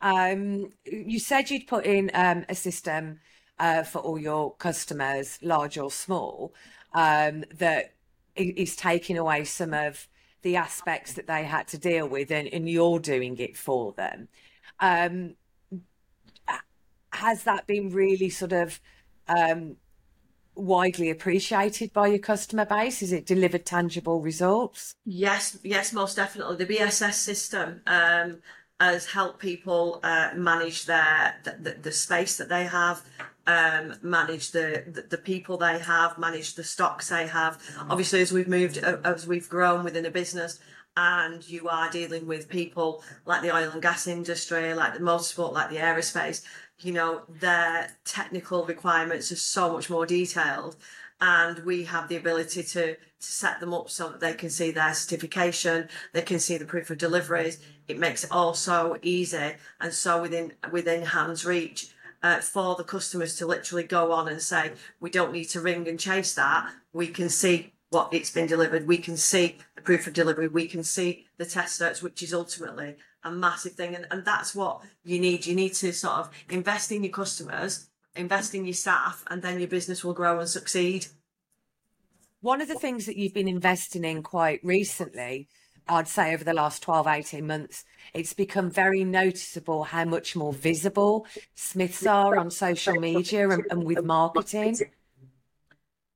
Um, 0.00 0.70
you 0.84 1.18
said 1.18 1.50
you'd 1.50 1.66
put 1.66 1.84
in 1.84 2.10
um, 2.14 2.44
a 2.48 2.54
system 2.54 3.20
uh, 3.58 3.82
for 3.82 3.98
all 4.00 4.18
your 4.18 4.54
customers, 4.56 5.38
large 5.42 5.78
or 5.78 5.90
small, 5.90 6.54
um, 6.94 7.44
that 7.54 7.94
is 8.34 8.74
taking 8.74 9.18
away 9.18 9.44
some 9.44 9.74
of 9.74 10.08
the 10.42 10.56
aspects 10.56 11.12
that 11.12 11.26
they 11.26 11.44
had 11.44 11.68
to 11.68 11.78
deal 11.78 12.08
with, 12.08 12.30
and, 12.32 12.48
and 12.48 12.68
you're 12.68 12.98
doing 12.98 13.36
it 13.38 13.56
for 13.56 13.92
them. 13.92 14.28
Um, 14.80 15.36
has 17.12 17.44
that 17.44 17.66
been 17.66 17.90
really 17.90 18.30
sort 18.30 18.52
of 18.52 18.80
um, 19.28 19.76
widely 20.54 21.10
appreciated 21.10 21.92
by 21.92 22.08
your 22.08 22.18
customer 22.18 22.64
base? 22.64 23.02
Is 23.02 23.12
it 23.12 23.26
delivered 23.26 23.64
tangible 23.64 24.20
results? 24.20 24.94
Yes, 25.04 25.58
yes, 25.62 25.92
most 25.92 26.16
definitely. 26.16 26.56
The 26.56 26.74
BSS 26.74 27.14
system 27.14 27.80
um, 27.86 28.38
has 28.80 29.06
helped 29.06 29.38
people 29.38 30.00
uh, 30.02 30.30
manage 30.34 30.86
their 30.86 31.36
the, 31.44 31.76
the, 31.80 31.92
space 31.92 32.36
that 32.36 32.48
they 32.48 32.64
have, 32.64 33.02
um, 33.46 33.94
manage 34.02 34.50
the, 34.50 34.84
the, 34.86 35.02
the 35.02 35.18
people 35.18 35.56
they 35.56 35.78
have, 35.78 36.18
manage 36.18 36.54
the 36.54 36.64
stocks 36.64 37.08
they 37.08 37.26
have. 37.26 37.60
Obviously, 37.88 38.20
as 38.20 38.32
we've 38.32 38.48
moved, 38.48 38.78
as 38.78 39.26
we've 39.26 39.48
grown 39.48 39.84
within 39.84 40.06
a 40.06 40.10
business, 40.10 40.58
and 40.96 41.48
you 41.48 41.68
are 41.68 41.90
dealing 41.90 42.26
with 42.26 42.48
people 42.48 43.02
like 43.24 43.42
the 43.42 43.54
oil 43.54 43.70
and 43.70 43.82
gas 43.82 44.06
industry, 44.06 44.74
like 44.74 44.94
the 44.94 45.00
motorsport, 45.00 45.52
like 45.52 45.70
the 45.70 45.76
aerospace, 45.76 46.42
you 46.80 46.92
know, 46.92 47.22
their 47.28 47.90
technical 48.04 48.64
requirements 48.64 49.32
are 49.32 49.36
so 49.36 49.72
much 49.72 49.88
more 49.88 50.06
detailed. 50.06 50.76
And 51.20 51.60
we 51.60 51.84
have 51.84 52.08
the 52.08 52.16
ability 52.16 52.64
to, 52.64 52.94
to 52.94 52.98
set 53.18 53.60
them 53.60 53.72
up 53.72 53.88
so 53.88 54.08
that 54.08 54.20
they 54.20 54.34
can 54.34 54.50
see 54.50 54.72
their 54.72 54.92
certification, 54.92 55.88
they 56.12 56.22
can 56.22 56.40
see 56.40 56.58
the 56.58 56.64
proof 56.64 56.90
of 56.90 56.98
deliveries. 56.98 57.60
It 57.86 57.98
makes 57.98 58.24
it 58.24 58.32
all 58.32 58.54
so 58.54 58.98
easy 59.02 59.52
and 59.80 59.92
so 59.92 60.20
within 60.20 60.52
within 60.72 61.02
hands 61.04 61.44
reach 61.44 61.92
uh, 62.22 62.40
for 62.40 62.74
the 62.76 62.84
customers 62.84 63.36
to 63.36 63.46
literally 63.46 63.84
go 63.84 64.12
on 64.12 64.28
and 64.28 64.40
say, 64.40 64.72
we 65.00 65.10
don't 65.10 65.32
need 65.32 65.44
to 65.46 65.60
ring 65.60 65.88
and 65.88 65.98
chase 65.98 66.34
that. 66.34 66.72
We 66.92 67.08
can 67.08 67.28
see 67.28 67.71
what 67.92 68.12
it's 68.12 68.30
been 68.30 68.46
delivered. 68.46 68.86
We 68.86 68.98
can 68.98 69.16
see 69.16 69.58
the 69.76 69.82
proof 69.82 70.06
of 70.06 70.14
delivery. 70.14 70.48
We 70.48 70.66
can 70.66 70.82
see 70.82 71.26
the 71.36 71.44
test 71.44 71.80
notes, 71.80 72.02
which 72.02 72.22
is 72.22 72.32
ultimately 72.32 72.96
a 73.22 73.30
massive 73.30 73.72
thing. 73.72 73.94
And, 73.94 74.06
and 74.10 74.24
that's 74.24 74.54
what 74.54 74.80
you 75.04 75.20
need. 75.20 75.46
You 75.46 75.54
need 75.54 75.74
to 75.74 75.92
sort 75.92 76.14
of 76.14 76.30
invest 76.50 76.90
in 76.90 77.04
your 77.04 77.12
customers, 77.12 77.88
invest 78.16 78.54
in 78.54 78.64
your 78.64 78.74
staff, 78.74 79.24
and 79.30 79.42
then 79.42 79.58
your 79.58 79.68
business 79.68 80.02
will 80.02 80.14
grow 80.14 80.40
and 80.40 80.48
succeed. 80.48 81.06
One 82.40 82.62
of 82.62 82.68
the 82.68 82.74
things 82.74 83.06
that 83.06 83.16
you've 83.16 83.34
been 83.34 83.46
investing 83.46 84.04
in 84.04 84.22
quite 84.22 84.60
recently, 84.64 85.48
I'd 85.86 86.08
say 86.08 86.32
over 86.32 86.44
the 86.44 86.54
last 86.54 86.82
12, 86.82 87.06
18 87.06 87.46
months, 87.46 87.84
it's 88.14 88.32
become 88.32 88.70
very 88.70 89.04
noticeable 89.04 89.84
how 89.84 90.06
much 90.06 90.34
more 90.34 90.52
visible 90.52 91.26
Smiths 91.54 92.06
are 92.06 92.38
on 92.38 92.50
social 92.50 92.94
media 92.94 93.48
and, 93.50 93.64
and 93.70 93.84
with 93.84 94.02
marketing. 94.02 94.76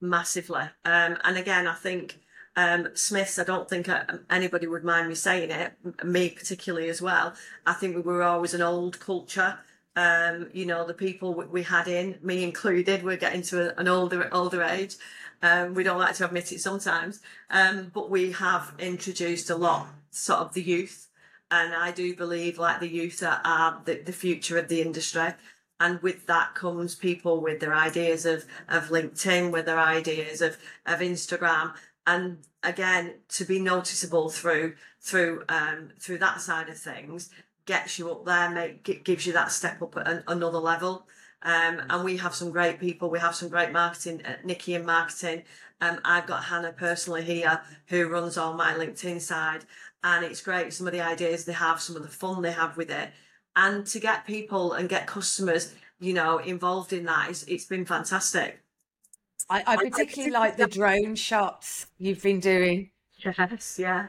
Massively. 0.00 0.64
Um, 0.84 1.16
and 1.24 1.36
again, 1.38 1.66
I 1.66 1.74
think 1.74 2.20
um, 2.56 2.88
Smiths, 2.94 3.38
I 3.38 3.44
don't 3.44 3.68
think 3.68 3.88
uh, 3.88 4.04
anybody 4.30 4.66
would 4.66 4.84
mind 4.84 5.08
me 5.08 5.14
saying 5.14 5.50
it, 5.50 5.72
me 6.04 6.30
particularly 6.30 6.88
as 6.88 7.02
well. 7.02 7.34
I 7.66 7.74
think 7.74 7.96
we 7.96 8.02
were 8.02 8.22
always 8.22 8.54
an 8.54 8.62
old 8.62 8.98
culture. 8.98 9.58
Um, 9.94 10.48
you 10.52 10.66
know, 10.66 10.86
the 10.86 10.94
people 10.94 11.34
we 11.34 11.62
had 11.62 11.88
in, 11.88 12.18
me 12.22 12.44
included, 12.44 13.02
we're 13.02 13.16
getting 13.16 13.42
to 13.42 13.78
an 13.78 13.88
older 13.88 14.28
older 14.32 14.62
age. 14.62 14.96
Um, 15.42 15.74
we 15.74 15.84
don't 15.84 15.98
like 15.98 16.14
to 16.16 16.26
admit 16.26 16.52
it 16.52 16.60
sometimes, 16.60 17.20
um, 17.50 17.90
but 17.92 18.10
we 18.10 18.32
have 18.32 18.72
introduced 18.78 19.50
a 19.50 19.56
lot, 19.56 19.88
sort 20.10 20.40
of 20.40 20.54
the 20.54 20.62
youth, 20.62 21.08
and 21.50 21.74
I 21.74 21.92
do 21.92 22.16
believe 22.16 22.58
like 22.58 22.80
the 22.80 22.88
youth 22.88 23.22
are, 23.22 23.40
are 23.44 23.82
the, 23.84 24.02
the 24.02 24.12
future 24.12 24.58
of 24.58 24.68
the 24.68 24.80
industry 24.80 25.34
and 25.78 26.00
with 26.02 26.26
that 26.26 26.54
comes 26.54 26.94
people 26.94 27.40
with 27.40 27.60
their 27.60 27.74
ideas 27.74 28.26
of 28.26 28.44
of 28.68 28.88
LinkedIn, 28.88 29.52
with 29.52 29.66
their 29.66 29.78
ideas 29.78 30.40
of 30.40 30.56
of 30.86 31.00
Instagram, 31.00 31.74
and 32.06 32.38
again 32.62 33.14
to 33.28 33.44
be 33.44 33.58
noticeable 33.58 34.28
through 34.28 34.74
through 35.00 35.44
um 35.48 35.90
through 35.98 36.18
that 36.18 36.40
side 36.40 36.68
of 36.68 36.78
things 36.78 37.30
gets 37.64 37.98
you 37.98 38.10
up 38.10 38.24
there 38.24 38.50
make 38.50 39.04
gives 39.04 39.26
you 39.26 39.32
that 39.32 39.50
step 39.50 39.82
up 39.82 39.96
at 39.96 40.08
an, 40.08 40.24
another 40.28 40.58
level. 40.58 41.06
Um 41.42 41.82
and 41.90 42.04
we 42.04 42.16
have 42.16 42.34
some 42.34 42.50
great 42.50 42.80
people. 42.80 43.10
We 43.10 43.18
have 43.18 43.34
some 43.34 43.48
great 43.48 43.72
marketing 43.72 44.24
uh, 44.24 44.36
nikki 44.44 44.74
in 44.74 44.84
marketing. 44.84 45.42
Um 45.80 46.00
i've 46.04 46.26
got 46.26 46.44
hannah 46.44 46.72
personally 46.72 47.22
here 47.22 47.60
who 47.86 48.08
runs 48.08 48.36
all 48.36 48.54
my 48.54 48.72
linkedin 48.74 49.20
side. 49.20 49.64
And 50.02 50.24
it's 50.24 50.40
great 50.40 50.72
some 50.72 50.86
of 50.86 50.92
the 50.92 51.00
ideas 51.00 51.44
they 51.44 51.52
have 51.52 51.80
some 51.80 51.96
of 51.96 52.02
the 52.02 52.08
fun 52.08 52.42
they 52.42 52.52
have 52.52 52.76
with 52.76 52.90
it 52.90 53.10
and 53.56 53.86
to 53.86 53.98
get 53.98 54.26
people 54.26 54.74
and 54.74 54.88
get 54.88 55.06
customers 55.06 55.74
you 55.98 56.12
know 56.12 56.38
involved 56.38 56.92
in 56.92 57.04
that 57.04 57.30
is 57.30 57.44
it's 57.48 57.64
been 57.64 57.84
fantastic 57.84 58.60
I, 59.48 59.62
I 59.66 59.76
particularly 59.76 60.32
like 60.32 60.56
the 60.56 60.66
drone 60.66 61.14
shots 61.14 61.86
you've 61.98 62.22
been 62.22 62.40
doing. 62.40 62.90
Yes, 63.18 63.78
yeah. 63.78 64.08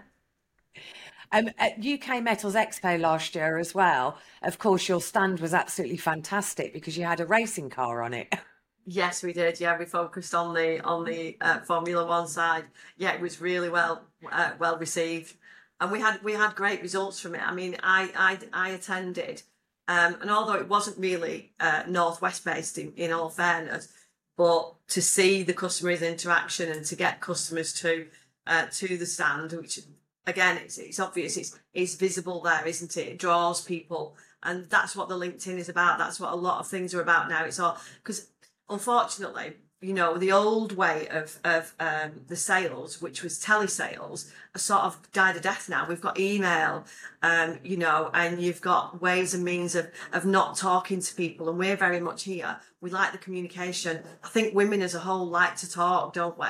Um, 1.32 1.50
at 1.58 1.86
UK 1.86 2.24
Metals 2.24 2.56
Expo 2.56 3.00
last 3.00 3.36
year 3.36 3.58
as 3.58 3.76
well, 3.76 4.18
of 4.42 4.58
course, 4.60 4.88
your 4.88 5.02
stand 5.02 5.40
was 5.40 5.54
absolutely 5.54 5.98
fantastic 5.98 6.74
because 6.74 6.98
you 6.98 7.04
had 7.04 7.20
a 7.20 7.26
racing 7.26 7.70
car 7.70 8.02
on 8.02 8.14
it. 8.14 8.34
Yes, 8.90 9.22
we 9.22 9.34
did. 9.34 9.60
Yeah, 9.60 9.78
we 9.78 9.84
focused 9.84 10.34
on 10.34 10.54
the 10.54 10.80
on 10.80 11.04
the 11.04 11.36
uh, 11.42 11.60
Formula 11.60 12.06
One 12.06 12.26
side. 12.26 12.64
Yeah, 12.96 13.12
it 13.12 13.20
was 13.20 13.42
really 13.42 13.68
well 13.68 14.04
uh, 14.32 14.52
well 14.60 14.78
received, 14.78 15.36
and 15.80 15.92
we 15.92 16.00
had 16.00 16.24
we 16.24 16.34
had 16.34 16.56
great 16.56 16.82
results 16.82 17.20
from 17.20 17.36
it. 17.36 17.42
I 17.42 17.54
mean, 17.54 17.78
I 17.84 18.12
I, 18.16 18.68
I 18.68 18.70
attended, 18.70 19.44
um, 19.88 20.18
and 20.22 20.32
although 20.32 20.56
it 20.56 20.68
wasn't 20.68 20.98
really 20.98 21.54
uh, 21.60 21.84
northwest 21.88 22.44
based, 22.44 22.78
in, 22.78 22.94
in 22.96 23.12
all 23.12 23.30
fairness, 23.30 23.92
but 24.38 24.74
to 24.90 25.02
see 25.02 25.44
the 25.44 25.54
customers 25.54 26.02
interaction 26.02 26.72
and 26.72 26.86
to 26.86 26.96
get 26.96 27.22
customers 27.22 27.74
to 27.82 28.08
uh, 28.46 28.66
to 28.72 28.98
the 28.98 29.06
stand, 29.06 29.52
which 29.54 29.80
again 30.26 30.58
it's 30.58 30.78
it's 30.78 31.00
obvious 31.00 31.38
it's 31.38 31.58
it's 31.74 31.96
visible 31.96 32.42
there, 32.42 32.66
isn't 32.66 32.98
it? 32.98 33.08
It 33.08 33.20
draws 33.20 33.64
people, 33.64 34.16
and 34.44 34.70
that's 34.70 34.96
what 34.96 35.10
the 35.10 35.18
LinkedIn 35.18 35.58
is 35.58 35.70
about. 35.70 36.00
That's 36.00 36.20
what 36.20 36.34
a 36.34 36.36
lot 36.36 36.60
of 36.60 36.68
things 36.68 36.94
are 36.94 37.02
about 37.02 37.30
now. 37.30 37.46
It's 37.46 37.60
all 37.60 37.78
because 38.04 38.30
unfortunately 38.70 39.54
you 39.80 39.94
know, 39.94 40.18
the 40.18 40.32
old 40.32 40.76
way 40.76 41.08
of 41.10 41.40
of 41.44 41.76
um, 41.80 42.22
the 42.28 42.36
sales, 42.36 43.02
which 43.02 43.22
was 43.22 43.40
telesales, 43.40 44.32
sort 44.56 44.82
of 44.82 45.12
died 45.12 45.38
a 45.38 45.40
death 45.40 45.70
now. 45.70 45.86
We've 45.88 46.02
got 46.02 46.20
email, 46.20 46.86
um, 47.22 47.60
you 47.64 47.78
know, 47.78 48.10
and 48.14 48.42
you've 48.42 48.62
got 48.62 49.02
ways 49.02 49.36
and 49.36 49.44
means 49.44 49.76
of 49.76 49.92
of 50.14 50.26
not 50.26 50.58
talking 50.58 51.00
to 51.02 51.16
people, 51.16 51.48
and 51.48 51.60
we're 51.60 51.76
very 51.76 52.00
much 52.00 52.24
here. 52.24 52.58
We 52.82 52.90
like 52.90 53.12
the 53.12 53.20
communication. 53.20 54.02
I 54.24 54.30
think 54.30 54.56
women 54.56 54.82
as 54.82 54.96
a 54.96 55.00
whole 55.00 55.28
like 55.28 55.58
to 55.58 55.70
talk, 55.70 56.14
don't 56.14 56.40
we? 56.40 56.48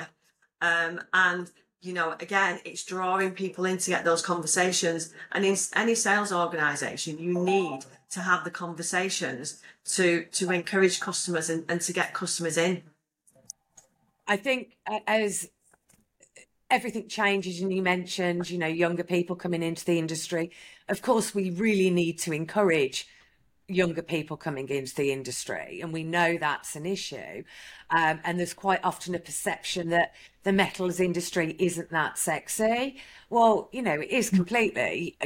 Um, 0.62 1.01
and 1.13 1.51
you 1.81 1.93
know, 1.93 2.15
again, 2.19 2.60
it's 2.63 2.84
drawing 2.86 3.31
people 3.31 3.65
in 3.65 3.77
to 3.77 3.89
get 3.89 4.05
those 4.05 4.22
conversations. 4.22 5.13
And 5.34 5.46
in 5.46 5.57
any 5.75 5.96
sales 5.96 6.31
organization, 6.31 7.19
you 7.19 7.38
need 7.38 7.86
to 8.12 8.22
have 8.22 8.46
the 8.46 8.51
conversations 8.51 9.62
to 9.96 10.24
to 10.31 10.51
encourage 10.51 11.01
customers 11.01 11.50
and, 11.50 11.65
and 11.67 11.81
to 11.81 11.91
get 11.91 12.13
customers 12.13 12.57
in. 12.57 12.84
I 14.27 14.38
think 14.38 14.77
as 15.07 15.50
everything 16.69 17.07
changes, 17.07 17.62
and 17.62 17.74
you 17.74 17.81
mentioned, 17.81 18.50
you 18.50 18.57
know, 18.57 18.67
younger 18.67 19.03
people 19.03 19.36
coming 19.36 19.63
into 19.63 19.86
the 19.86 19.98
industry, 19.98 20.51
of 20.89 21.01
course, 21.01 21.34
we 21.34 21.50
really 21.51 21.89
need 21.89 22.19
to 22.19 22.34
encourage 22.34 23.07
younger 23.69 24.01
people 24.01 24.38
coming 24.38 24.69
into 24.69 24.96
the 24.96 25.12
industry, 25.12 25.81
and 25.81 25.91
we 25.91 26.03
know 26.03 26.38
that's 26.38 26.75
an 26.75 26.86
issue. 26.86 27.43
Um, 27.89 28.19
and 28.24 28.39
there's 28.39 28.53
quite 28.53 28.79
often 28.84 29.15
a 29.15 29.19
perception 29.19 29.89
that 29.89 30.13
the 30.43 30.53
metals 30.53 31.00
industry 31.00 31.55
isn't 31.60 31.89
that 31.91 32.17
sexy. 32.17 32.98
Well, 33.29 33.69
you 33.72 33.81
know, 33.81 34.00
it 34.00 34.10
is 34.10 34.29
completely. 34.29 35.17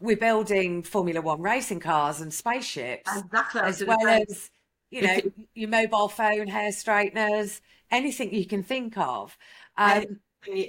We're 0.00 0.16
building 0.16 0.82
Formula 0.82 1.20
One 1.20 1.42
racing 1.42 1.78
cars 1.80 2.20
and 2.20 2.34
spaceships, 2.34 3.10
Exactly. 3.16 3.60
As 3.60 3.84
well 3.84 4.08
as 4.08 4.50
you 4.92 5.02
know 5.02 5.20
your 5.54 5.70
mobile 5.70 6.08
phone, 6.08 6.46
hair 6.46 6.70
straighteners, 6.70 7.60
anything 7.90 8.32
you 8.32 8.46
can 8.46 8.62
think 8.62 8.96
of. 8.98 9.36
Um, 9.76 10.20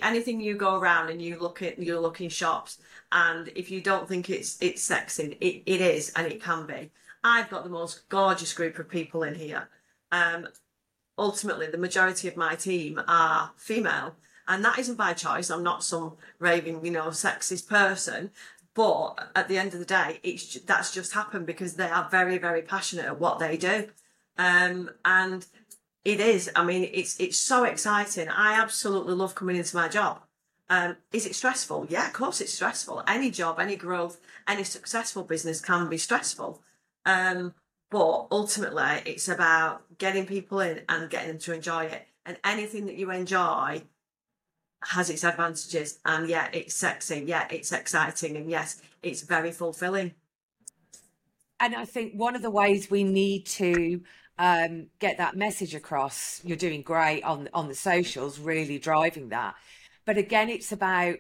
anything 0.02 0.40
you 0.40 0.56
go 0.56 0.76
around 0.76 1.10
and 1.10 1.22
you 1.22 1.38
look 1.40 1.62
at 1.62 1.80
you 1.80 2.00
look 2.00 2.22
in 2.22 2.30
shops 2.30 2.78
and 3.12 3.50
if 3.56 3.72
you 3.72 3.82
don't 3.82 4.08
think 4.08 4.30
it's 4.30 4.58
it's 4.62 4.84
sexy 4.84 5.38
it, 5.42 5.64
it 5.66 5.82
is 5.82 6.12
and 6.16 6.28
it 6.28 6.42
can 6.42 6.66
be. 6.66 6.92
I've 7.24 7.50
got 7.50 7.64
the 7.64 7.70
most 7.70 8.08
gorgeous 8.10 8.54
group 8.54 8.78
of 8.78 8.90
people 8.90 9.24
in 9.24 9.36
here. 9.36 9.70
Um 10.12 10.48
ultimately 11.18 11.68
the 11.68 11.78
majority 11.78 12.28
of 12.28 12.38
my 12.38 12.56
team 12.56 13.02
are 13.08 13.52
female 13.58 14.16
and 14.48 14.64
that 14.64 14.78
isn't 14.78 14.98
by 14.98 15.14
choice. 15.14 15.50
I'm 15.50 15.64
not 15.64 15.84
some 15.84 16.14
raving 16.40 16.86
you 16.86 16.92
know 16.92 17.08
sexist 17.08 17.68
person 17.68 18.30
but 18.76 19.32
at 19.36 19.48
the 19.48 19.58
end 19.58 19.74
of 19.74 19.80
the 19.80 19.86
day 19.86 20.20
it's 20.24 20.54
that's 20.62 20.94
just 20.94 21.14
happened 21.14 21.48
because 21.48 21.74
they 21.76 21.90
are 21.90 22.08
very 22.12 22.38
very 22.38 22.62
passionate 22.62 23.06
at 23.06 23.20
what 23.20 23.40
they 23.40 23.58
do 23.58 23.90
um 24.38 24.90
and 25.06 25.46
it 26.06 26.20
is. 26.20 26.52
I 26.56 26.64
mean, 26.66 26.90
it's 26.94 27.20
it's 27.20 27.38
so 27.38 27.64
exciting. 27.66 28.30
I 28.30 28.60
absolutely 28.62 29.14
love 29.16 29.36
coming 29.36 29.56
into 29.56 29.76
my 29.76 29.88
job. 29.88 30.22
Um, 30.70 30.98
is 31.12 31.26
it 31.26 31.36
stressful? 31.36 31.88
Yeah, 31.90 32.08
of 32.08 32.14
course 32.14 32.42
it's 32.42 32.54
stressful. 32.54 33.04
Any 33.08 33.32
job, 33.32 33.60
any 33.60 33.76
growth, 33.76 34.20
any 34.48 34.64
successful 34.64 35.24
business 35.24 35.62
can 35.62 35.90
be 35.90 35.98
stressful. 35.98 36.62
Um, 37.06 37.54
but 37.92 38.28
ultimately, 38.32 39.02
it's 39.06 39.30
about 39.30 39.84
getting 39.98 40.26
people 40.26 40.60
in 40.62 40.82
and 40.90 41.10
getting 41.10 41.30
them 41.30 41.38
to 41.40 41.54
enjoy 41.54 41.86
it. 41.86 42.08
And 42.26 42.38
anything 42.44 42.86
that 42.88 42.96
you 42.96 43.12
enjoy 43.12 43.84
has 44.84 45.10
its 45.10 45.24
advantages. 45.24 46.00
And 46.06 46.28
yeah, 46.30 46.50
it's 46.54 46.76
sexy. 46.76 47.24
Yeah, 47.28 47.48
it's 47.50 47.72
exciting. 47.72 48.38
And 48.38 48.50
yes, 48.50 48.82
it's 49.02 49.22
very 49.22 49.52
fulfilling. 49.52 50.14
and 51.60 51.76
I 51.76 51.86
think 51.86 52.14
one 52.14 52.36
of 52.36 52.42
the 52.42 52.50
ways 52.52 52.90
we 52.92 53.04
need 53.04 53.46
to 53.48 54.02
um, 54.38 54.88
get 55.00 55.18
that 55.18 55.36
message 55.36 55.76
across, 55.76 56.42
you're 56.44 56.58
doing 56.58 56.82
great 56.82 57.24
on 57.24 57.50
on 57.54 57.68
the 57.68 57.76
socials, 57.76 58.40
really 58.40 58.80
driving 58.80 59.30
that. 59.30 59.56
But 60.06 60.18
again, 60.18 60.50
it's 60.50 60.72
about 60.72 61.18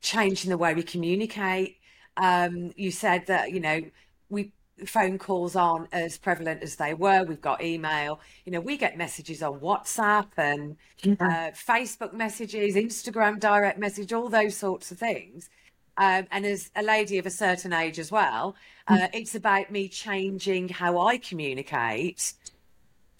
changing 0.00 0.50
the 0.50 0.58
way 0.58 0.74
we 0.74 0.82
communicate. 0.82 1.78
Um, 2.16 2.72
you 2.76 2.90
said 2.90 3.26
that, 3.26 3.52
you 3.52 3.60
know, 3.60 3.82
we 4.28 4.52
phone 4.84 5.18
calls 5.18 5.56
aren't 5.56 5.88
as 5.92 6.18
prevalent 6.18 6.62
as 6.62 6.76
they 6.76 6.94
were. 6.94 7.24
We've 7.24 7.40
got 7.40 7.62
email. 7.62 8.20
You 8.44 8.52
know, 8.52 8.60
we 8.60 8.76
get 8.76 8.98
messages 8.98 9.42
on 9.42 9.60
WhatsApp 9.60 10.26
and 10.36 10.76
uh, 11.20 11.50
Facebook 11.52 12.12
messages, 12.12 12.74
Instagram 12.74 13.40
direct 13.40 13.78
message, 13.78 14.12
all 14.12 14.28
those 14.28 14.56
sorts 14.56 14.90
of 14.90 14.98
things. 14.98 15.48
Um, 15.98 16.26
and 16.30 16.44
as 16.44 16.70
a 16.76 16.82
lady 16.82 17.18
of 17.18 17.26
a 17.26 17.30
certain 17.30 17.72
age 17.72 17.98
as 17.98 18.12
well, 18.12 18.54
uh, 18.86 19.08
it's 19.12 19.34
about 19.34 19.70
me 19.70 19.88
changing 19.88 20.68
how 20.68 20.98
I 21.00 21.18
communicate 21.18 22.34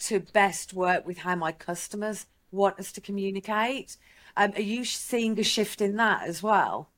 to 0.01 0.21
best 0.21 0.75
work 0.75 1.07
with 1.07 1.19
how 1.19 1.35
my 1.37 1.53
customers 1.53 2.27
want 2.53 2.79
us 2.79 2.93
to 2.93 3.01
communicate. 3.01 3.97
Um, 4.37 4.53
are 4.55 4.63
you 4.63 4.85
seeing 4.85 5.39
a 5.41 5.43
shift 5.43 5.81
in 5.81 5.97
that 5.97 6.25
as 6.25 6.43
well? 6.43 6.91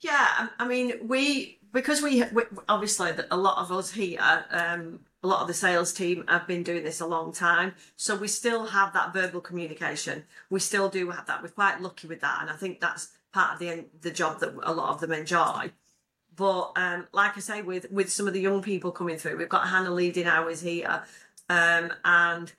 Yeah, 0.00 0.48
I 0.58 0.66
mean, 0.66 1.08
we 1.08 1.58
because 1.72 2.02
we, 2.02 2.22
we 2.32 2.42
obviously 2.68 3.12
that 3.12 3.26
a 3.30 3.36
lot 3.36 3.58
of 3.58 3.72
us 3.72 3.92
here, 3.92 4.44
um, 4.50 5.00
a 5.22 5.26
lot 5.26 5.40
of 5.40 5.48
the 5.48 5.54
sales 5.54 5.92
team 5.92 6.24
have 6.28 6.46
been 6.46 6.62
doing 6.62 6.84
this 6.84 7.00
a 7.00 7.06
long 7.06 7.32
time, 7.32 7.74
so 7.96 8.14
we 8.14 8.28
still 8.28 8.66
have 8.66 8.92
that 8.92 9.12
verbal 9.12 9.40
communication. 9.40 10.24
We 10.50 10.60
still 10.60 10.88
do 10.88 11.10
have 11.10 11.26
that. 11.26 11.42
We're 11.42 11.48
quite 11.48 11.80
lucky 11.80 12.08
with 12.08 12.20
that, 12.20 12.38
and 12.42 12.50
I 12.50 12.56
think 12.56 12.80
that's 12.80 13.08
part 13.32 13.54
of 13.54 13.58
the 13.58 13.84
the 14.00 14.10
job 14.10 14.40
that 14.40 14.54
a 14.62 14.72
lot 14.72 14.90
of 14.90 15.00
them 15.00 15.12
enjoy. 15.12 15.70
But 16.34 16.72
um, 16.76 17.06
like 17.12 17.36
I 17.36 17.40
say, 17.40 17.62
with 17.62 17.90
with 17.90 18.10
some 18.10 18.26
of 18.26 18.34
the 18.34 18.40
young 18.40 18.62
people 18.62 18.90
coming 18.90 19.18
through, 19.18 19.36
we've 19.36 19.48
got 19.48 19.68
Hannah 19.68 19.90
leading 19.90 20.26
hours 20.26 20.62
here, 20.62 21.02
um, 21.48 21.92
and 22.04 22.52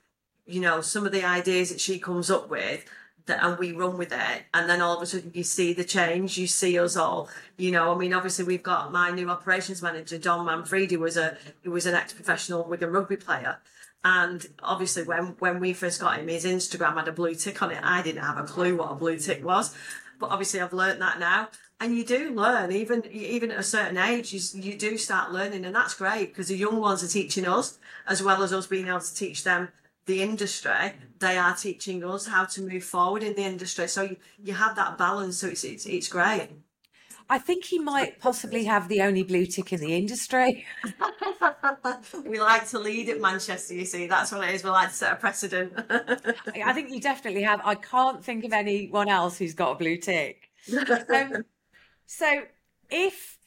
you 0.46 0.60
know 0.60 0.80
some 0.80 1.06
of 1.06 1.12
the 1.12 1.24
ideas 1.24 1.70
that 1.70 1.80
she 1.80 1.98
comes 1.98 2.30
up 2.30 2.48
with 2.48 2.84
that 3.26 3.42
and 3.42 3.58
we 3.58 3.72
run 3.72 3.96
with 3.96 4.12
it 4.12 4.42
and 4.52 4.68
then 4.68 4.82
all 4.82 4.96
of 4.96 5.02
a 5.02 5.06
sudden 5.06 5.30
you 5.34 5.42
see 5.42 5.72
the 5.72 5.84
change 5.84 6.36
you 6.36 6.46
see 6.46 6.78
us 6.78 6.96
all 6.96 7.28
you 7.56 7.70
know. 7.70 7.94
I 7.94 7.98
mean 7.98 8.12
obviously 8.12 8.44
we've 8.44 8.62
got 8.62 8.92
my 8.92 9.10
new 9.10 9.30
operations 9.30 9.80
manager 9.80 10.18
dom 10.18 10.46
manfredi 10.46 10.96
was 10.96 11.16
a 11.16 11.36
he 11.62 11.68
was 11.68 11.86
an 11.86 11.94
ex-professional 11.94 12.64
wigan 12.64 12.92
rugby 12.92 13.16
player. 13.16 13.58
And 14.04 14.46
obviously 14.62 15.04
when 15.04 15.36
when 15.38 15.60
we 15.60 15.72
first 15.72 16.00
got 16.00 16.18
him 16.18 16.28
his 16.28 16.44
instagram 16.44 16.94
had 16.94 17.08
a 17.08 17.12
blue 17.12 17.34
tick 17.34 17.62
on 17.62 17.70
it. 17.70 17.80
I 17.82 18.02
didn't 18.02 18.22
have 18.22 18.36
a 18.36 18.44
clue 18.44 18.76
what 18.76 18.92
a 18.92 18.94
blue 18.94 19.18
tick 19.18 19.42
was 19.42 19.74
but 20.18 20.30
obviously 20.30 20.60
i've 20.60 20.72
learned 20.72 21.00
that 21.00 21.18
now 21.18 21.48
and 21.80 21.96
you 21.96 22.04
do 22.04 22.30
learn 22.30 22.72
even 22.72 23.04
even 23.10 23.50
at 23.50 23.58
a 23.58 23.62
certain 23.62 23.96
age 23.96 24.32
you, 24.32 24.40
you 24.60 24.76
do 24.76 24.96
start 24.96 25.32
learning 25.32 25.64
and 25.64 25.74
that's 25.74 25.94
great 25.94 26.28
because 26.28 26.48
the 26.48 26.56
young 26.56 26.80
ones 26.80 27.02
are 27.02 27.08
teaching 27.08 27.46
us 27.46 27.78
as 28.06 28.22
well 28.22 28.42
as 28.42 28.52
us 28.52 28.66
being 28.66 28.88
able 28.88 29.00
to 29.00 29.14
teach 29.14 29.44
them 29.44 29.68
the 30.06 30.22
industry, 30.22 30.92
they 31.18 31.38
are 31.38 31.56
teaching 31.56 32.04
us 32.04 32.26
how 32.26 32.44
to 32.44 32.62
move 32.62 32.84
forward 32.84 33.22
in 33.22 33.34
the 33.34 33.42
industry. 33.42 33.88
So 33.88 34.02
you, 34.02 34.16
you 34.42 34.52
have 34.52 34.76
that 34.76 34.98
balance. 34.98 35.38
So 35.38 35.48
it's, 35.48 35.64
it's, 35.64 35.86
it's 35.86 36.08
great. 36.08 36.50
I 37.28 37.38
think 37.38 37.64
he 37.64 37.78
might 37.78 38.20
possibly 38.20 38.64
have 38.64 38.88
the 38.88 39.00
only 39.02 39.22
blue 39.22 39.46
tick 39.46 39.72
in 39.72 39.80
the 39.80 39.94
industry. 39.94 40.66
we 42.24 42.38
like 42.38 42.68
to 42.68 42.78
lead 42.78 43.08
at 43.08 43.20
Manchester, 43.20 43.74
you 43.74 43.86
see. 43.86 44.06
That's 44.06 44.30
what 44.30 44.46
it 44.46 44.54
is. 44.54 44.62
We 44.62 44.70
like 44.70 44.90
to 44.90 44.94
set 44.94 45.12
a 45.12 45.16
precedent. 45.16 45.72
I 45.88 46.72
think 46.74 46.90
you 46.90 47.00
definitely 47.00 47.42
have. 47.42 47.60
I 47.64 47.76
can't 47.76 48.22
think 48.22 48.44
of 48.44 48.52
anyone 48.52 49.08
else 49.08 49.38
who's 49.38 49.54
got 49.54 49.72
a 49.72 49.74
blue 49.76 49.96
tick. 49.96 50.50
Um, 51.08 51.44
so 52.06 52.42
if 52.90 53.38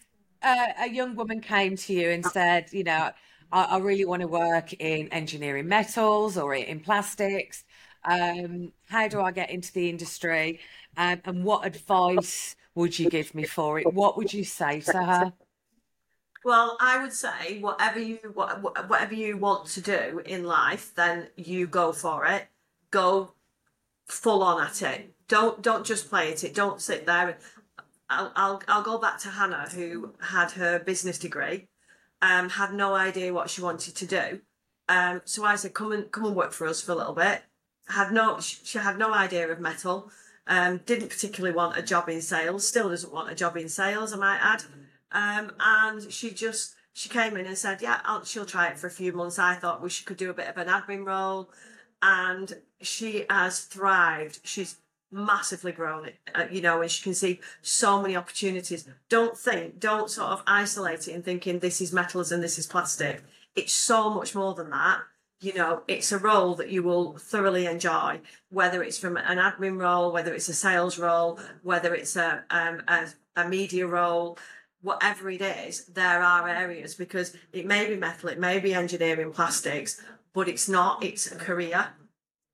uh, 0.41 0.67
a 0.81 0.89
young 0.89 1.15
woman 1.15 1.39
came 1.39 1.75
to 1.75 1.93
you 1.93 2.09
and 2.09 2.25
said, 2.25 2.69
you 2.71 2.83
know, 2.83 3.11
I, 3.51 3.63
I 3.63 3.77
really 3.77 4.05
want 4.05 4.21
to 4.21 4.27
work 4.27 4.73
in 4.73 5.07
engineering 5.09 5.67
metals 5.67 6.37
or 6.37 6.55
in 6.55 6.79
plastics, 6.79 7.63
um, 8.03 8.71
how 8.85 9.07
do 9.07 9.21
I 9.21 9.31
get 9.31 9.51
into 9.51 9.71
the 9.73 9.89
industry? 9.89 10.59
Um, 10.95 11.21
and 11.25 11.43
what 11.43 11.65
advice 11.65 12.55
would 12.77 12.97
you 12.97 13.09
give 13.09 13.35
me 13.35 13.43
for 13.43 13.79
it? 13.79 13.91
What 13.91 14.15
would 14.17 14.33
you 14.33 14.43
say 14.43 14.79
to 14.81 15.03
her? 15.03 15.33
Well, 16.45 16.77
I 16.79 17.01
would 17.01 17.11
say 17.11 17.59
whatever 17.59 17.99
you 17.99 18.17
whatever 18.33 19.13
you 19.13 19.37
want 19.37 19.65
to 19.69 19.81
do 19.81 20.21
in 20.25 20.45
life, 20.45 20.93
then 20.95 21.27
you 21.35 21.67
go 21.67 21.91
for 21.91 22.25
it. 22.25 22.47
Go 22.91 23.33
full 24.05 24.43
on 24.43 24.65
at 24.65 24.81
it. 24.81 25.13
Don't 25.27 25.61
don't 25.61 25.85
just 25.85 26.09
play 26.09 26.31
at 26.31 26.43
it. 26.43 26.53
Don't 26.53 26.79
sit 26.79 27.05
there. 27.05 27.37
I'll 28.09 28.31
I'll, 28.35 28.61
I'll 28.67 28.83
go 28.83 28.97
back 28.97 29.17
to 29.19 29.29
Hannah, 29.29 29.67
who 29.69 30.13
had 30.21 30.51
her 30.51 30.79
business 30.79 31.17
degree, 31.17 31.67
um, 32.21 32.49
had 32.49 32.73
no 32.73 32.93
idea 32.93 33.33
what 33.33 33.49
she 33.49 33.61
wanted 33.61 33.95
to 33.95 34.05
do. 34.05 34.41
Um, 34.87 35.21
so 35.25 35.43
I 35.43 35.55
said, 35.55 35.73
come 35.73 35.91
and 35.91 36.09
come 36.11 36.25
and 36.25 36.35
work 36.35 36.53
for 36.53 36.67
us 36.67 36.81
for 36.81 36.93
a 36.93 36.95
little 36.95 37.13
bit. 37.13 37.41
Had 37.89 38.13
no, 38.13 38.39
she 38.39 38.77
had 38.77 38.97
no 38.97 39.13
idea 39.13 39.49
of 39.49 39.59
metal. 39.59 40.11
Um, 40.47 40.81
didn't 40.85 41.09
particularly 41.09 41.55
want 41.55 41.77
a 41.77 41.81
job 41.81 42.07
in 42.09 42.21
sales. 42.21 42.67
Still 42.67 42.89
doesn't 42.89 43.13
want 43.13 43.31
a 43.31 43.35
job 43.35 43.57
in 43.57 43.67
sales, 43.69 44.13
I 44.13 44.17
might 44.17 44.39
add. 44.41 44.63
Um, 45.11 45.51
and 45.59 46.11
she 46.11 46.31
just 46.31 46.75
she 46.93 47.09
came 47.09 47.37
in 47.37 47.45
and 47.45 47.57
said, 47.57 47.81
yeah, 47.81 47.99
I'll, 48.05 48.23
she'll 48.23 48.45
try 48.45 48.67
it 48.67 48.79
for 48.79 48.87
a 48.87 48.91
few 48.91 49.13
months. 49.13 49.37
I 49.37 49.55
thought 49.55 49.83
we 49.83 49.89
should 49.89 50.05
could 50.05 50.17
do 50.17 50.29
a 50.29 50.33
bit 50.33 50.47
of 50.47 50.57
an 50.57 50.67
admin 50.67 51.05
role, 51.05 51.49
and 52.01 52.53
she 52.81 53.25
has 53.29 53.61
thrived. 53.61 54.39
She's 54.43 54.77
massively 55.11 55.71
grown, 55.71 56.09
uh, 56.35 56.45
you 56.51 56.61
know, 56.61 56.81
and 56.81 56.91
she 56.91 57.03
can 57.03 57.13
see 57.13 57.39
so 57.61 58.01
many 58.01 58.15
opportunities. 58.15 58.87
Don't 59.09 59.37
think, 59.37 59.79
don't 59.79 60.09
sort 60.09 60.31
of 60.31 60.43
isolate 60.45 61.07
it 61.07 61.13
and 61.13 61.23
thinking 61.23 61.59
this 61.59 61.81
is 61.81 61.93
metals 61.93 62.31
and 62.31 62.43
this 62.43 62.59
is 62.59 62.67
plastic. 62.67 63.23
It's 63.55 63.73
so 63.73 64.09
much 64.09 64.35
more 64.35 64.53
than 64.53 64.69
that. 64.71 64.99
You 65.39 65.53
know, 65.53 65.83
it's 65.87 66.11
a 66.11 66.17
role 66.17 66.55
that 66.55 66.69
you 66.69 66.81
will 66.81 67.17
thoroughly 67.17 67.67
enjoy, 67.67 68.21
whether 68.49 68.81
it's 68.81 68.97
from 68.97 69.17
an 69.17 69.37
admin 69.37 69.79
role, 69.79 70.11
whether 70.11 70.33
it's 70.33 70.49
a 70.49 70.53
sales 70.53 70.97
role, 70.97 71.39
whether 71.61 71.93
it's 71.93 72.15
a 72.15 72.43
um, 72.49 72.81
a, 72.87 73.07
a 73.35 73.47
media 73.47 73.85
role, 73.85 74.39
whatever 74.81 75.29
it 75.29 75.41
is. 75.41 75.85
There 75.85 76.23
are 76.23 76.47
areas 76.47 76.95
because 76.95 77.35
it 77.53 77.67
may 77.67 77.87
be 77.87 77.97
metal, 77.97 78.29
it 78.29 78.39
may 78.39 78.59
be 78.59 78.73
engineering, 78.73 79.31
plastics, 79.31 80.01
but 80.33 80.47
it's 80.47 80.67
not. 80.67 81.03
It's 81.03 81.31
a 81.31 81.35
career 81.35 81.89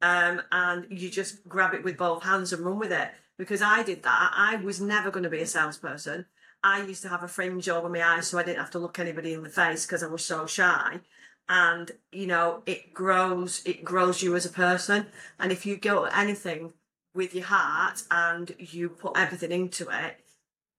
um, 0.03 0.41
and 0.51 0.85
you 0.89 1.09
just 1.09 1.47
grab 1.47 1.73
it 1.73 1.83
with 1.83 1.97
both 1.97 2.23
hands 2.23 2.51
and 2.51 2.63
run 2.63 2.77
with 2.77 2.91
it. 2.91 3.09
Because 3.37 3.61
I 3.61 3.81
did 3.81 4.03
that. 4.03 4.31
I 4.35 4.57
was 4.57 4.79
never 4.79 5.09
going 5.09 5.23
to 5.23 5.29
be 5.29 5.41
a 5.41 5.47
salesperson. 5.47 6.25
I 6.61 6.83
used 6.83 7.01
to 7.01 7.09
have 7.09 7.23
a 7.23 7.27
fringe 7.27 7.67
over 7.67 7.89
my 7.89 8.03
eyes 8.03 8.27
so 8.27 8.37
I 8.37 8.43
didn't 8.43 8.59
have 8.59 8.71
to 8.71 8.79
look 8.79 8.99
anybody 8.99 9.33
in 9.33 9.43
the 9.43 9.49
face 9.49 9.85
because 9.85 10.03
I 10.03 10.07
was 10.07 10.23
so 10.23 10.45
shy. 10.45 10.99
And 11.49 11.91
you 12.11 12.27
know, 12.27 12.63
it 12.65 12.93
grows. 12.93 13.61
It 13.65 13.83
grows 13.83 14.21
you 14.21 14.35
as 14.35 14.45
a 14.45 14.49
person. 14.49 15.07
And 15.39 15.51
if 15.51 15.65
you 15.65 15.77
go 15.77 16.05
at 16.05 16.17
anything 16.17 16.73
with 17.13 17.35
your 17.35 17.45
heart 17.45 18.03
and 18.09 18.55
you 18.57 18.89
put 18.89 19.17
everything 19.17 19.51
into 19.51 19.87
it, 19.89 20.19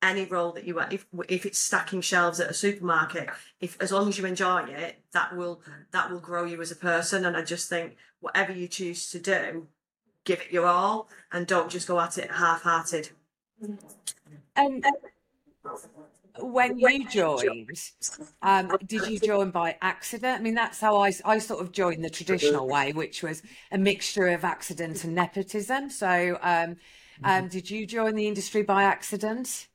any 0.02 0.24
role 0.26 0.52
that 0.52 0.64
you 0.64 0.78
if 0.90 1.06
if 1.28 1.46
it's 1.46 1.58
stacking 1.58 2.00
shelves 2.00 2.40
at 2.40 2.50
a 2.50 2.54
supermarket, 2.54 3.30
if 3.60 3.80
as 3.80 3.92
long 3.92 4.08
as 4.08 4.18
you 4.18 4.26
enjoy 4.26 4.64
it, 4.64 5.00
that 5.12 5.34
will 5.36 5.62
that 5.92 6.10
will 6.10 6.20
grow 6.20 6.44
you 6.44 6.60
as 6.60 6.70
a 6.70 6.76
person. 6.76 7.24
And 7.24 7.36
I 7.36 7.42
just 7.42 7.68
think 7.68 7.96
whatever 8.20 8.52
you 8.52 8.68
choose 8.68 9.10
to 9.10 9.18
do, 9.18 9.68
give 10.24 10.40
it 10.40 10.52
your 10.52 10.66
all 10.66 11.08
and 11.32 11.46
don't 11.46 11.70
just 11.70 11.88
go 11.88 12.00
at 12.00 12.18
it 12.18 12.30
half-hearted. 12.30 13.10
And 14.56 14.84
when 16.38 16.78
you 16.78 17.08
joined, 17.08 17.70
um, 18.42 18.70
did 18.86 19.06
you 19.06 19.18
join 19.18 19.50
by 19.50 19.76
accident? 19.80 20.40
I 20.40 20.42
mean, 20.42 20.54
that's 20.54 20.80
how 20.80 20.96
I, 20.96 21.12
I 21.24 21.38
sort 21.38 21.60
of 21.60 21.72
joined 21.72 22.04
the 22.04 22.10
traditional 22.10 22.66
way, 22.66 22.92
which 22.92 23.22
was 23.22 23.42
a 23.70 23.78
mixture 23.78 24.28
of 24.28 24.44
accident 24.44 25.04
and 25.04 25.14
nepotism. 25.14 25.90
So, 25.90 26.38
um, 26.42 26.76
um, 27.22 27.48
did 27.48 27.70
you 27.70 27.86
join 27.86 28.14
the 28.14 28.26
industry 28.26 28.62
by 28.62 28.82
accident? 28.84 29.68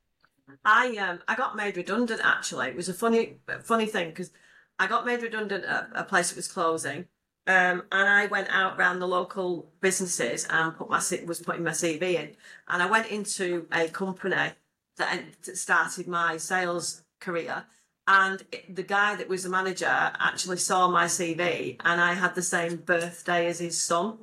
I 0.65 0.97
um 0.97 1.19
I 1.27 1.35
got 1.35 1.55
made 1.55 1.77
redundant. 1.77 2.21
Actually, 2.23 2.69
it 2.69 2.75
was 2.75 2.89
a 2.89 2.93
funny 2.93 3.37
funny 3.63 3.85
thing 3.85 4.09
because 4.09 4.31
I 4.77 4.87
got 4.87 5.05
made 5.05 5.21
redundant 5.21 5.63
at 5.65 5.89
a 5.93 6.03
place 6.03 6.29
that 6.29 6.35
was 6.35 6.47
closing. 6.47 7.07
Um, 7.47 7.83
and 7.91 8.07
I 8.07 8.27
went 8.27 8.49
out 8.49 8.77
around 8.77 8.99
the 8.99 9.07
local 9.07 9.71
businesses 9.81 10.45
and 10.49 10.75
put 10.75 10.89
my 10.89 11.01
was 11.25 11.41
putting 11.41 11.63
my 11.63 11.71
CV 11.71 12.01
in, 12.15 12.35
and 12.67 12.83
I 12.83 12.85
went 12.85 13.07
into 13.07 13.67
a 13.71 13.87
company 13.89 14.51
that 14.99 15.57
started 15.57 16.07
my 16.07 16.37
sales 16.37 17.01
career. 17.19 17.65
And 18.07 18.43
the 18.67 18.83
guy 18.83 19.15
that 19.15 19.29
was 19.29 19.43
the 19.43 19.49
manager 19.49 19.85
actually 19.87 20.57
saw 20.57 20.87
my 20.87 21.05
CV, 21.05 21.77
and 21.83 22.01
I 22.01 22.13
had 22.13 22.35
the 22.35 22.41
same 22.41 22.77
birthday 22.77 23.47
as 23.47 23.59
his 23.59 23.79
son. 23.79 24.19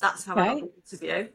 That's 0.00 0.24
how 0.24 0.34
right. 0.34 0.50
I 0.50 0.60
got 0.60 0.70
the 0.74 0.96
interview, 0.96 1.28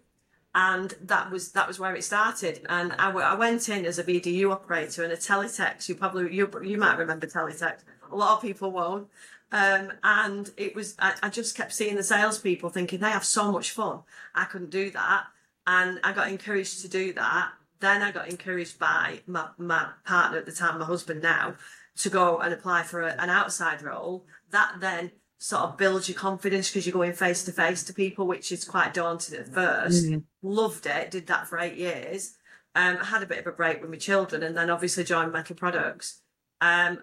and 0.55 0.93
that 1.01 1.31
was 1.31 1.51
that 1.51 1.67
was 1.67 1.79
where 1.79 1.95
it 1.95 2.03
started. 2.03 2.65
And 2.69 2.93
I, 2.97 3.11
I 3.11 3.35
went 3.35 3.67
in 3.67 3.85
as 3.85 3.99
a 3.99 4.03
VDU 4.03 4.51
operator 4.51 5.03
and 5.03 5.11
a 5.11 5.17
teletext. 5.17 5.89
You 5.89 5.95
probably 5.95 6.33
you 6.33 6.49
you 6.63 6.77
might 6.77 6.97
remember 6.97 7.27
teletext. 7.27 7.79
A 8.09 8.15
lot 8.15 8.37
of 8.37 8.41
people 8.41 8.71
won't. 8.71 9.09
Um, 9.51 9.91
and 10.01 10.49
it 10.55 10.73
was 10.73 10.95
I, 10.97 11.13
I 11.23 11.29
just 11.29 11.57
kept 11.57 11.73
seeing 11.73 11.95
the 11.97 12.03
salespeople 12.03 12.69
thinking 12.69 13.01
they 13.01 13.09
have 13.09 13.25
so 13.25 13.51
much 13.51 13.71
fun. 13.71 13.99
I 14.33 14.45
couldn't 14.45 14.69
do 14.69 14.91
that, 14.91 15.25
and 15.67 15.99
I 16.05 16.13
got 16.13 16.29
encouraged 16.29 16.81
to 16.83 16.87
do 16.87 17.11
that 17.13 17.51
then 17.81 18.01
I 18.01 18.11
got 18.11 18.29
encouraged 18.29 18.79
by 18.79 19.21
my, 19.27 19.47
my 19.57 19.89
partner 20.05 20.37
at 20.37 20.45
the 20.45 20.51
time, 20.51 20.79
my 20.79 20.85
husband 20.85 21.21
now, 21.21 21.55
to 21.97 22.09
go 22.09 22.39
and 22.39 22.53
apply 22.53 22.83
for 22.83 23.01
a, 23.01 23.13
an 23.19 23.29
outside 23.29 23.81
role. 23.81 24.25
That 24.51 24.75
then 24.79 25.11
sort 25.37 25.63
of 25.63 25.77
builds 25.77 26.07
your 26.07 26.17
confidence 26.17 26.69
because 26.69 26.85
you're 26.85 26.93
going 26.93 27.13
face 27.13 27.43
to 27.43 27.51
face 27.51 27.83
to 27.83 27.93
people, 27.93 28.27
which 28.27 28.51
is 28.51 28.63
quite 28.63 28.93
daunting 28.93 29.39
at 29.39 29.47
1st 29.47 30.05
mm-hmm. 30.05 30.19
Loved 30.43 30.85
it, 30.85 31.11
did 31.11 31.27
that 31.27 31.47
for 31.47 31.57
eight 31.59 31.77
years. 31.77 32.37
Um, 32.75 32.97
had 32.97 33.23
a 33.23 33.25
bit 33.25 33.39
of 33.39 33.47
a 33.47 33.51
break 33.51 33.81
with 33.81 33.89
my 33.89 33.97
children 33.97 34.43
and 34.43 34.55
then 34.55 34.69
obviously 34.69 35.03
joined 35.03 35.33
Metal 35.33 35.55
Products. 35.55 36.21
Um, 36.61 36.99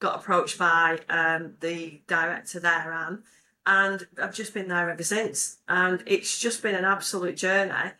got 0.00 0.16
approached 0.16 0.58
by 0.58 0.98
um, 1.08 1.54
the 1.60 2.00
director 2.06 2.58
there, 2.58 2.92
Anne, 2.92 3.22
and 3.66 4.06
I've 4.20 4.34
just 4.34 4.54
been 4.54 4.68
there 4.68 4.90
ever 4.90 5.02
since. 5.02 5.58
And 5.68 6.02
it's 6.06 6.38
just 6.38 6.62
been 6.62 6.74
an 6.74 6.84
absolute 6.84 7.36
journey. 7.36 7.92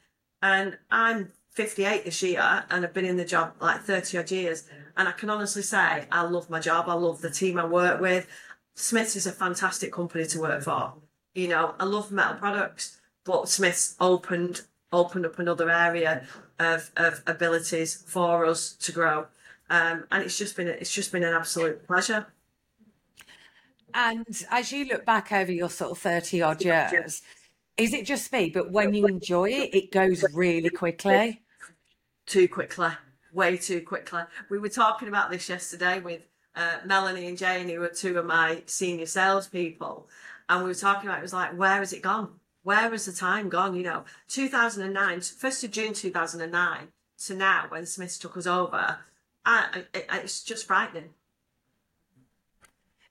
And 0.42 0.78
I'm 0.90 1.32
58 1.54 2.04
this 2.04 2.22
year 2.22 2.64
and 2.68 2.84
I've 2.84 2.92
been 2.92 3.04
in 3.04 3.16
the 3.16 3.24
job 3.24 3.54
like 3.60 3.82
30 3.82 4.18
odd 4.18 4.30
years. 4.30 4.64
And 4.96 5.08
I 5.08 5.12
can 5.12 5.30
honestly 5.30 5.62
say 5.62 6.06
I 6.10 6.22
love 6.22 6.50
my 6.50 6.60
job. 6.60 6.88
I 6.88 6.94
love 6.94 7.20
the 7.20 7.30
team 7.30 7.58
I 7.58 7.64
work 7.64 8.00
with. 8.00 8.26
Smiths 8.74 9.16
is 9.16 9.26
a 9.26 9.32
fantastic 9.32 9.92
company 9.92 10.26
to 10.26 10.40
work 10.40 10.62
for. 10.62 10.94
You 11.34 11.48
know, 11.48 11.74
I 11.78 11.84
love 11.84 12.12
metal 12.12 12.34
products, 12.34 13.00
but 13.24 13.48
Smiths 13.48 13.96
opened 14.00 14.62
opened 14.92 15.26
up 15.26 15.40
another 15.40 15.70
area 15.70 16.24
of, 16.60 16.92
of 16.96 17.20
abilities 17.26 18.04
for 18.06 18.46
us 18.46 18.74
to 18.74 18.92
grow. 18.92 19.26
Um, 19.68 20.04
and 20.12 20.22
it's 20.22 20.38
just 20.38 20.56
been 20.56 20.68
it's 20.68 20.92
just 20.92 21.10
been 21.10 21.24
an 21.24 21.34
absolute 21.34 21.86
pleasure. 21.86 22.26
And 23.92 24.26
as 24.50 24.72
you 24.72 24.86
look 24.86 25.04
back 25.04 25.32
over 25.32 25.52
your 25.52 25.70
sort 25.70 25.92
of 25.92 25.98
30 25.98 26.42
odd 26.42 26.64
years, 26.64 27.22
is 27.76 27.94
it 27.94 28.06
just 28.06 28.32
me? 28.32 28.50
But 28.50 28.72
when 28.72 28.92
you 28.92 29.06
enjoy 29.06 29.50
it, 29.50 29.74
it 29.74 29.92
goes 29.92 30.24
really 30.34 30.70
quickly 30.70 31.43
too 32.26 32.48
quickly, 32.48 32.90
way 33.32 33.56
too 33.56 33.80
quickly. 33.80 34.22
We 34.48 34.58
were 34.58 34.68
talking 34.68 35.08
about 35.08 35.30
this 35.30 35.48
yesterday 35.48 36.00
with 36.00 36.26
uh, 36.56 36.78
Melanie 36.84 37.26
and 37.26 37.38
Jane, 37.38 37.68
who 37.68 37.82
are 37.82 37.88
two 37.88 38.18
of 38.18 38.26
my 38.26 38.62
senior 38.66 39.06
salespeople, 39.06 40.08
and 40.48 40.62
we 40.62 40.68
were 40.68 40.74
talking 40.74 41.08
about 41.08 41.18
it 41.18 41.22
was 41.22 41.32
like, 41.32 41.56
where 41.58 41.78
has 41.78 41.92
it 41.92 42.02
gone? 42.02 42.40
Where 42.62 42.90
has 42.90 43.06
the 43.06 43.12
time 43.12 43.48
gone? 43.48 43.74
You 43.74 43.82
know, 43.82 44.04
2009, 44.28 45.18
1st 45.18 45.64
of 45.64 45.70
June 45.70 45.92
2009 45.92 46.88
to 47.26 47.34
now, 47.34 47.66
when 47.68 47.86
Smith 47.86 48.18
took 48.18 48.36
us 48.36 48.46
over, 48.46 48.98
I, 49.44 49.84
it, 49.92 50.06
it's 50.12 50.42
just 50.42 50.66
frightening. 50.66 51.10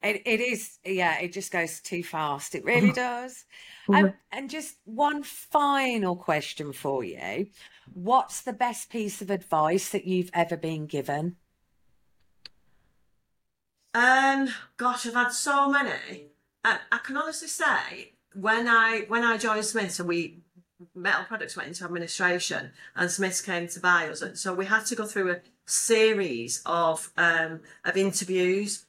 It, 0.04 0.22
it 0.26 0.42
is, 0.42 0.80
yeah, 0.86 1.20
it 1.20 1.32
just 1.32 1.52
goes 1.52 1.80
too 1.80 2.04
fast. 2.04 2.56
It 2.56 2.66
really 2.66 2.92
does. 2.94 3.46
Um, 3.88 4.14
and 4.32 4.50
just 4.50 4.76
one 4.86 5.24
final 5.24 6.16
question 6.16 6.74
for 6.74 7.04
you. 7.04 7.48
What's 7.94 8.42
the 8.42 8.54
best 8.54 8.90
piece 8.90 9.22
of 9.22 9.30
advice 9.30 9.90
that 9.90 10.06
you've 10.06 10.30
ever 10.34 10.58
been 10.58 10.88
given? 10.88 11.38
Um, 13.94 14.50
gosh, 14.78 15.06
I've 15.06 15.14
had 15.14 15.30
so 15.32 15.70
many. 15.70 16.32
I, 16.64 16.80
I 16.92 16.98
can 16.98 17.16
honestly 17.18 17.48
say 17.48 18.14
when 18.34 18.68
I 18.68 19.06
when 19.08 19.24
I 19.24 19.38
joined 19.38 19.66
Smith 19.66 20.00
and 20.00 20.08
we 20.08 20.40
metal 20.96 21.26
products 21.26 21.56
went 21.56 21.70
into 21.70 21.86
administration 21.86 22.72
and 22.96 23.12
Smith 23.12 23.44
came 23.46 23.68
to 23.68 23.80
buy 23.80 24.10
us, 24.10 24.22
and 24.22 24.38
so 24.38 24.54
we 24.54 24.66
had 24.66 24.86
to 24.88 24.96
go 24.96 25.06
through 25.06 25.32
a 25.32 25.42
series 25.66 26.62
of 26.66 27.12
um, 27.18 27.62
of 27.86 27.96
interviews 27.96 28.86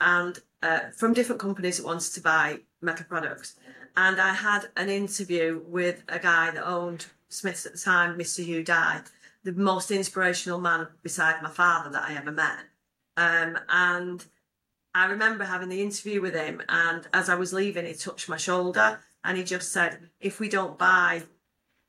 and 0.00 0.40
uh, 0.62 0.90
from 0.96 1.12
different 1.12 1.40
companies 1.40 1.78
that 1.78 1.86
wanted 1.86 2.12
to 2.12 2.20
buy 2.20 2.60
metal 2.80 3.06
products. 3.08 3.56
And 3.96 4.20
I 4.20 4.32
had 4.32 4.68
an 4.76 4.88
interview 4.88 5.60
with 5.66 6.02
a 6.08 6.18
guy 6.18 6.50
that 6.50 6.66
owned 6.66 7.06
Smiths 7.28 7.66
at 7.66 7.72
the 7.72 7.78
time, 7.78 8.18
Mr. 8.18 8.44
Hugh 8.44 8.62
Dye, 8.62 9.02
the 9.44 9.52
most 9.52 9.90
inspirational 9.90 10.60
man 10.60 10.86
beside 11.02 11.42
my 11.42 11.50
father 11.50 11.90
that 11.90 12.08
I 12.08 12.14
ever 12.14 12.30
met. 12.30 12.58
Um, 13.16 13.58
and 13.68 14.24
I 14.94 15.06
remember 15.06 15.44
having 15.44 15.68
the 15.68 15.82
interview 15.82 16.20
with 16.20 16.34
him, 16.34 16.62
and 16.68 17.06
as 17.12 17.28
I 17.28 17.34
was 17.34 17.52
leaving, 17.52 17.86
he 17.86 17.94
touched 17.94 18.28
my 18.28 18.36
shoulder 18.36 19.00
and 19.24 19.38
he 19.38 19.44
just 19.44 19.72
said, 19.72 20.10
If 20.20 20.40
we 20.40 20.48
don't 20.48 20.78
buy 20.78 21.22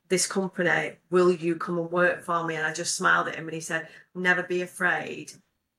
this 0.10 0.28
company, 0.28 0.94
will 1.10 1.32
you 1.32 1.56
come 1.56 1.78
and 1.78 1.92
work 1.92 2.24
for 2.24 2.44
me? 2.46 2.56
And 2.56 2.66
I 2.66 2.74
just 2.74 2.96
smiled 2.96 3.28
at 3.28 3.36
him 3.36 3.46
and 3.46 3.54
he 3.54 3.62
said, 3.62 3.88
Never 4.16 4.44
be 4.44 4.62
afraid 4.62 5.34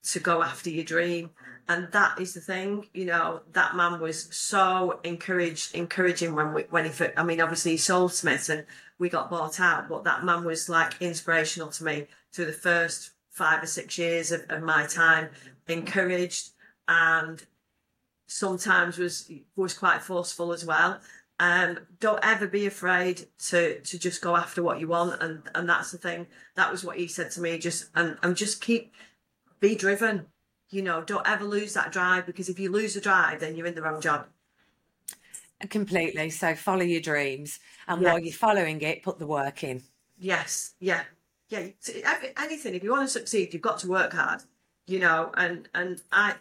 to 0.05 0.21
go 0.21 0.43
after 0.43 0.71
your 0.71 0.85
dream. 0.85 1.31
And 1.67 1.91
that 1.93 2.21
is 2.21 2.35
the 2.35 2.41
thing, 2.41 2.89
you 2.93 3.07
know, 3.07 3.41
that 3.53 3.75
man 3.75 3.99
was 3.99 4.35
so 4.35 5.01
encouraged, 5.03 5.75
encouraging 5.75 6.35
when 6.35 6.53
we, 6.53 6.63
when 6.69 6.85
he, 6.85 6.93
I 7.17 7.23
mean, 7.23 7.41
obviously 7.41 7.73
he 7.73 7.77
sold 7.79 8.13
Smith 8.13 8.51
and 8.51 8.67
we 8.99 9.09
got 9.09 9.31
bought 9.31 9.61
out, 9.61 9.89
but 9.89 10.05
that 10.05 10.25
man 10.25 10.45
was 10.45 10.69
like 10.69 11.01
inspirational 11.01 11.69
to 11.69 11.85
me 11.85 12.07
through 12.33 12.47
the 12.47 12.53
first 12.53 13.13
five 13.31 13.63
or 13.63 13.67
six 13.67 13.97
years 13.97 14.31
of, 14.31 14.43
of 14.51 14.63
my 14.63 14.87
time, 14.87 15.31
encouraged 15.67 16.51
and 16.87 17.43
sometimes 18.27 18.99
was, 18.99 19.31
was 19.57 19.73
quite 19.73 20.03
forceful 20.03 20.53
as 20.53 20.67
well. 20.67 21.01
Um, 21.41 21.79
don't 21.99 22.21
ever 22.23 22.47
be 22.47 22.67
afraid 22.67 23.27
to 23.47 23.81
to 23.81 23.99
just 23.99 24.23
go 24.23 24.37
after 24.37 24.63
what 24.63 24.79
you 24.79 24.87
want, 24.87 25.21
and 25.21 25.43
and 25.57 25.69
that's 25.69 25.91
the 25.91 25.99
thing. 25.99 26.29
That 26.55 26.71
was 26.71 26.85
what 26.85 26.97
he 26.97 27.09
said 27.09 27.33
to 27.33 27.41
me. 27.41 27.59
Just 27.59 27.91
and 27.97 28.17
and 28.23 28.37
just 28.37 28.61
keep 28.61 28.93
be 29.69 29.75
driven. 29.75 30.27
You 30.71 30.83
know, 30.83 31.03
don't 31.03 31.27
ever 31.27 31.45
lose 31.45 31.75
that 31.75 31.93
drive 31.93 32.27
because 32.27 32.49
if 32.49 32.59
you 32.59 32.71
lose 32.71 32.95
the 32.95 33.01
drive, 33.01 33.41
then 33.41 33.57
you're 33.57 33.67
in 33.67 33.75
the 33.75 33.83
wrong 33.83 34.01
job. 34.01 34.27
Completely. 35.71 36.31
So 36.31 36.55
follow 36.55 36.83
your 36.83 37.01
dreams, 37.01 37.61
and 37.87 38.03
while 38.03 38.19
you're 38.19 38.35
following 38.35 38.81
it, 38.83 39.03
put 39.03 39.19
the 39.19 39.27
work 39.27 39.65
in. 39.65 39.83
Yes. 40.19 40.75
Yeah. 40.81 41.03
Yeah. 41.49 41.69
Anything. 42.39 42.75
If 42.75 42.83
you 42.83 42.91
want 42.91 43.05
to 43.05 43.13
succeed, 43.13 43.53
you've 43.53 43.63
got 43.63 43.79
to 43.79 43.89
work 43.89 44.13
hard. 44.13 44.43
You 44.87 44.99
know, 44.99 45.31
and 45.35 45.69
and 45.75 46.03
I, 46.13 46.35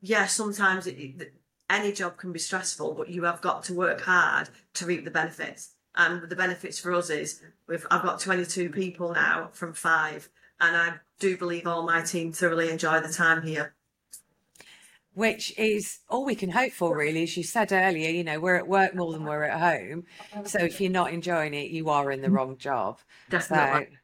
yeah, 0.00 0.26
sometimes 0.26 0.86
it, 0.86 0.92
it, 0.92 1.34
any 1.68 1.92
job 1.92 2.16
can 2.16 2.32
be 2.32 2.38
stressful, 2.38 2.94
but 2.94 3.10
you 3.10 3.24
have 3.24 3.42
got 3.42 3.64
to 3.64 3.74
work 3.74 4.00
hard 4.00 4.48
to 4.74 4.86
reap 4.86 5.04
the 5.04 5.10
benefits. 5.10 5.74
And 5.94 6.22
the 6.22 6.36
benefits 6.36 6.78
for 6.78 6.94
us 6.94 7.10
is 7.10 7.42
we've 7.66 7.86
I've 7.90 8.02
got 8.02 8.20
22 8.20 8.70
people 8.70 9.12
now 9.12 9.50
from 9.52 9.74
five, 9.74 10.30
and 10.60 10.76
I 10.76 10.94
do 11.18 11.36
believe 11.36 11.66
all 11.66 11.86
my 11.86 12.02
team 12.02 12.32
thoroughly 12.32 12.70
enjoy 12.70 13.00
the 13.00 13.12
time 13.12 13.42
here. 13.42 13.74
Which 15.14 15.56
is 15.58 15.98
all 16.08 16.24
we 16.24 16.36
can 16.36 16.50
hope 16.50 16.72
for, 16.72 16.96
really. 16.96 17.24
As 17.24 17.36
you 17.36 17.42
said 17.42 17.72
earlier, 17.72 18.08
you 18.10 18.22
know, 18.22 18.38
we're 18.38 18.54
at 18.54 18.68
work 18.68 18.94
more 18.94 19.12
than 19.12 19.24
we're 19.24 19.42
at 19.42 19.58
home. 19.58 20.04
So 20.44 20.60
if 20.60 20.80
you're 20.80 20.92
not 20.92 21.12
enjoying 21.12 21.54
it, 21.54 21.70
you 21.70 21.90
are 21.90 22.12
in 22.12 22.22
the 22.22 22.30
wrong 22.30 22.56
job. 22.56 22.98
Definitely. 23.28 23.98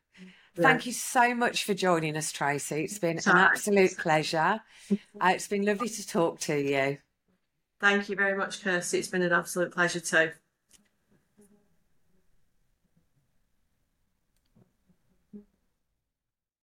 So, 0.56 0.62
Thank 0.62 0.86
you 0.86 0.92
so 0.92 1.34
much 1.34 1.64
for 1.64 1.74
joining 1.74 2.16
us, 2.16 2.32
Tracy. 2.32 2.84
It's 2.84 2.98
been 2.98 3.18
an 3.18 3.36
absolute 3.36 3.96
pleasure. 3.96 4.60
Uh, 4.90 5.32
it's 5.34 5.48
been 5.48 5.64
lovely 5.64 5.88
to 5.88 6.06
talk 6.06 6.40
to 6.40 6.56
you. 6.56 6.98
Thank 7.80 8.08
you 8.08 8.16
very 8.16 8.36
much, 8.36 8.62
Kirsty. 8.62 8.98
It's 8.98 9.08
been 9.08 9.22
an 9.22 9.32
absolute 9.32 9.72
pleasure 9.72 10.00
too. 10.00 10.30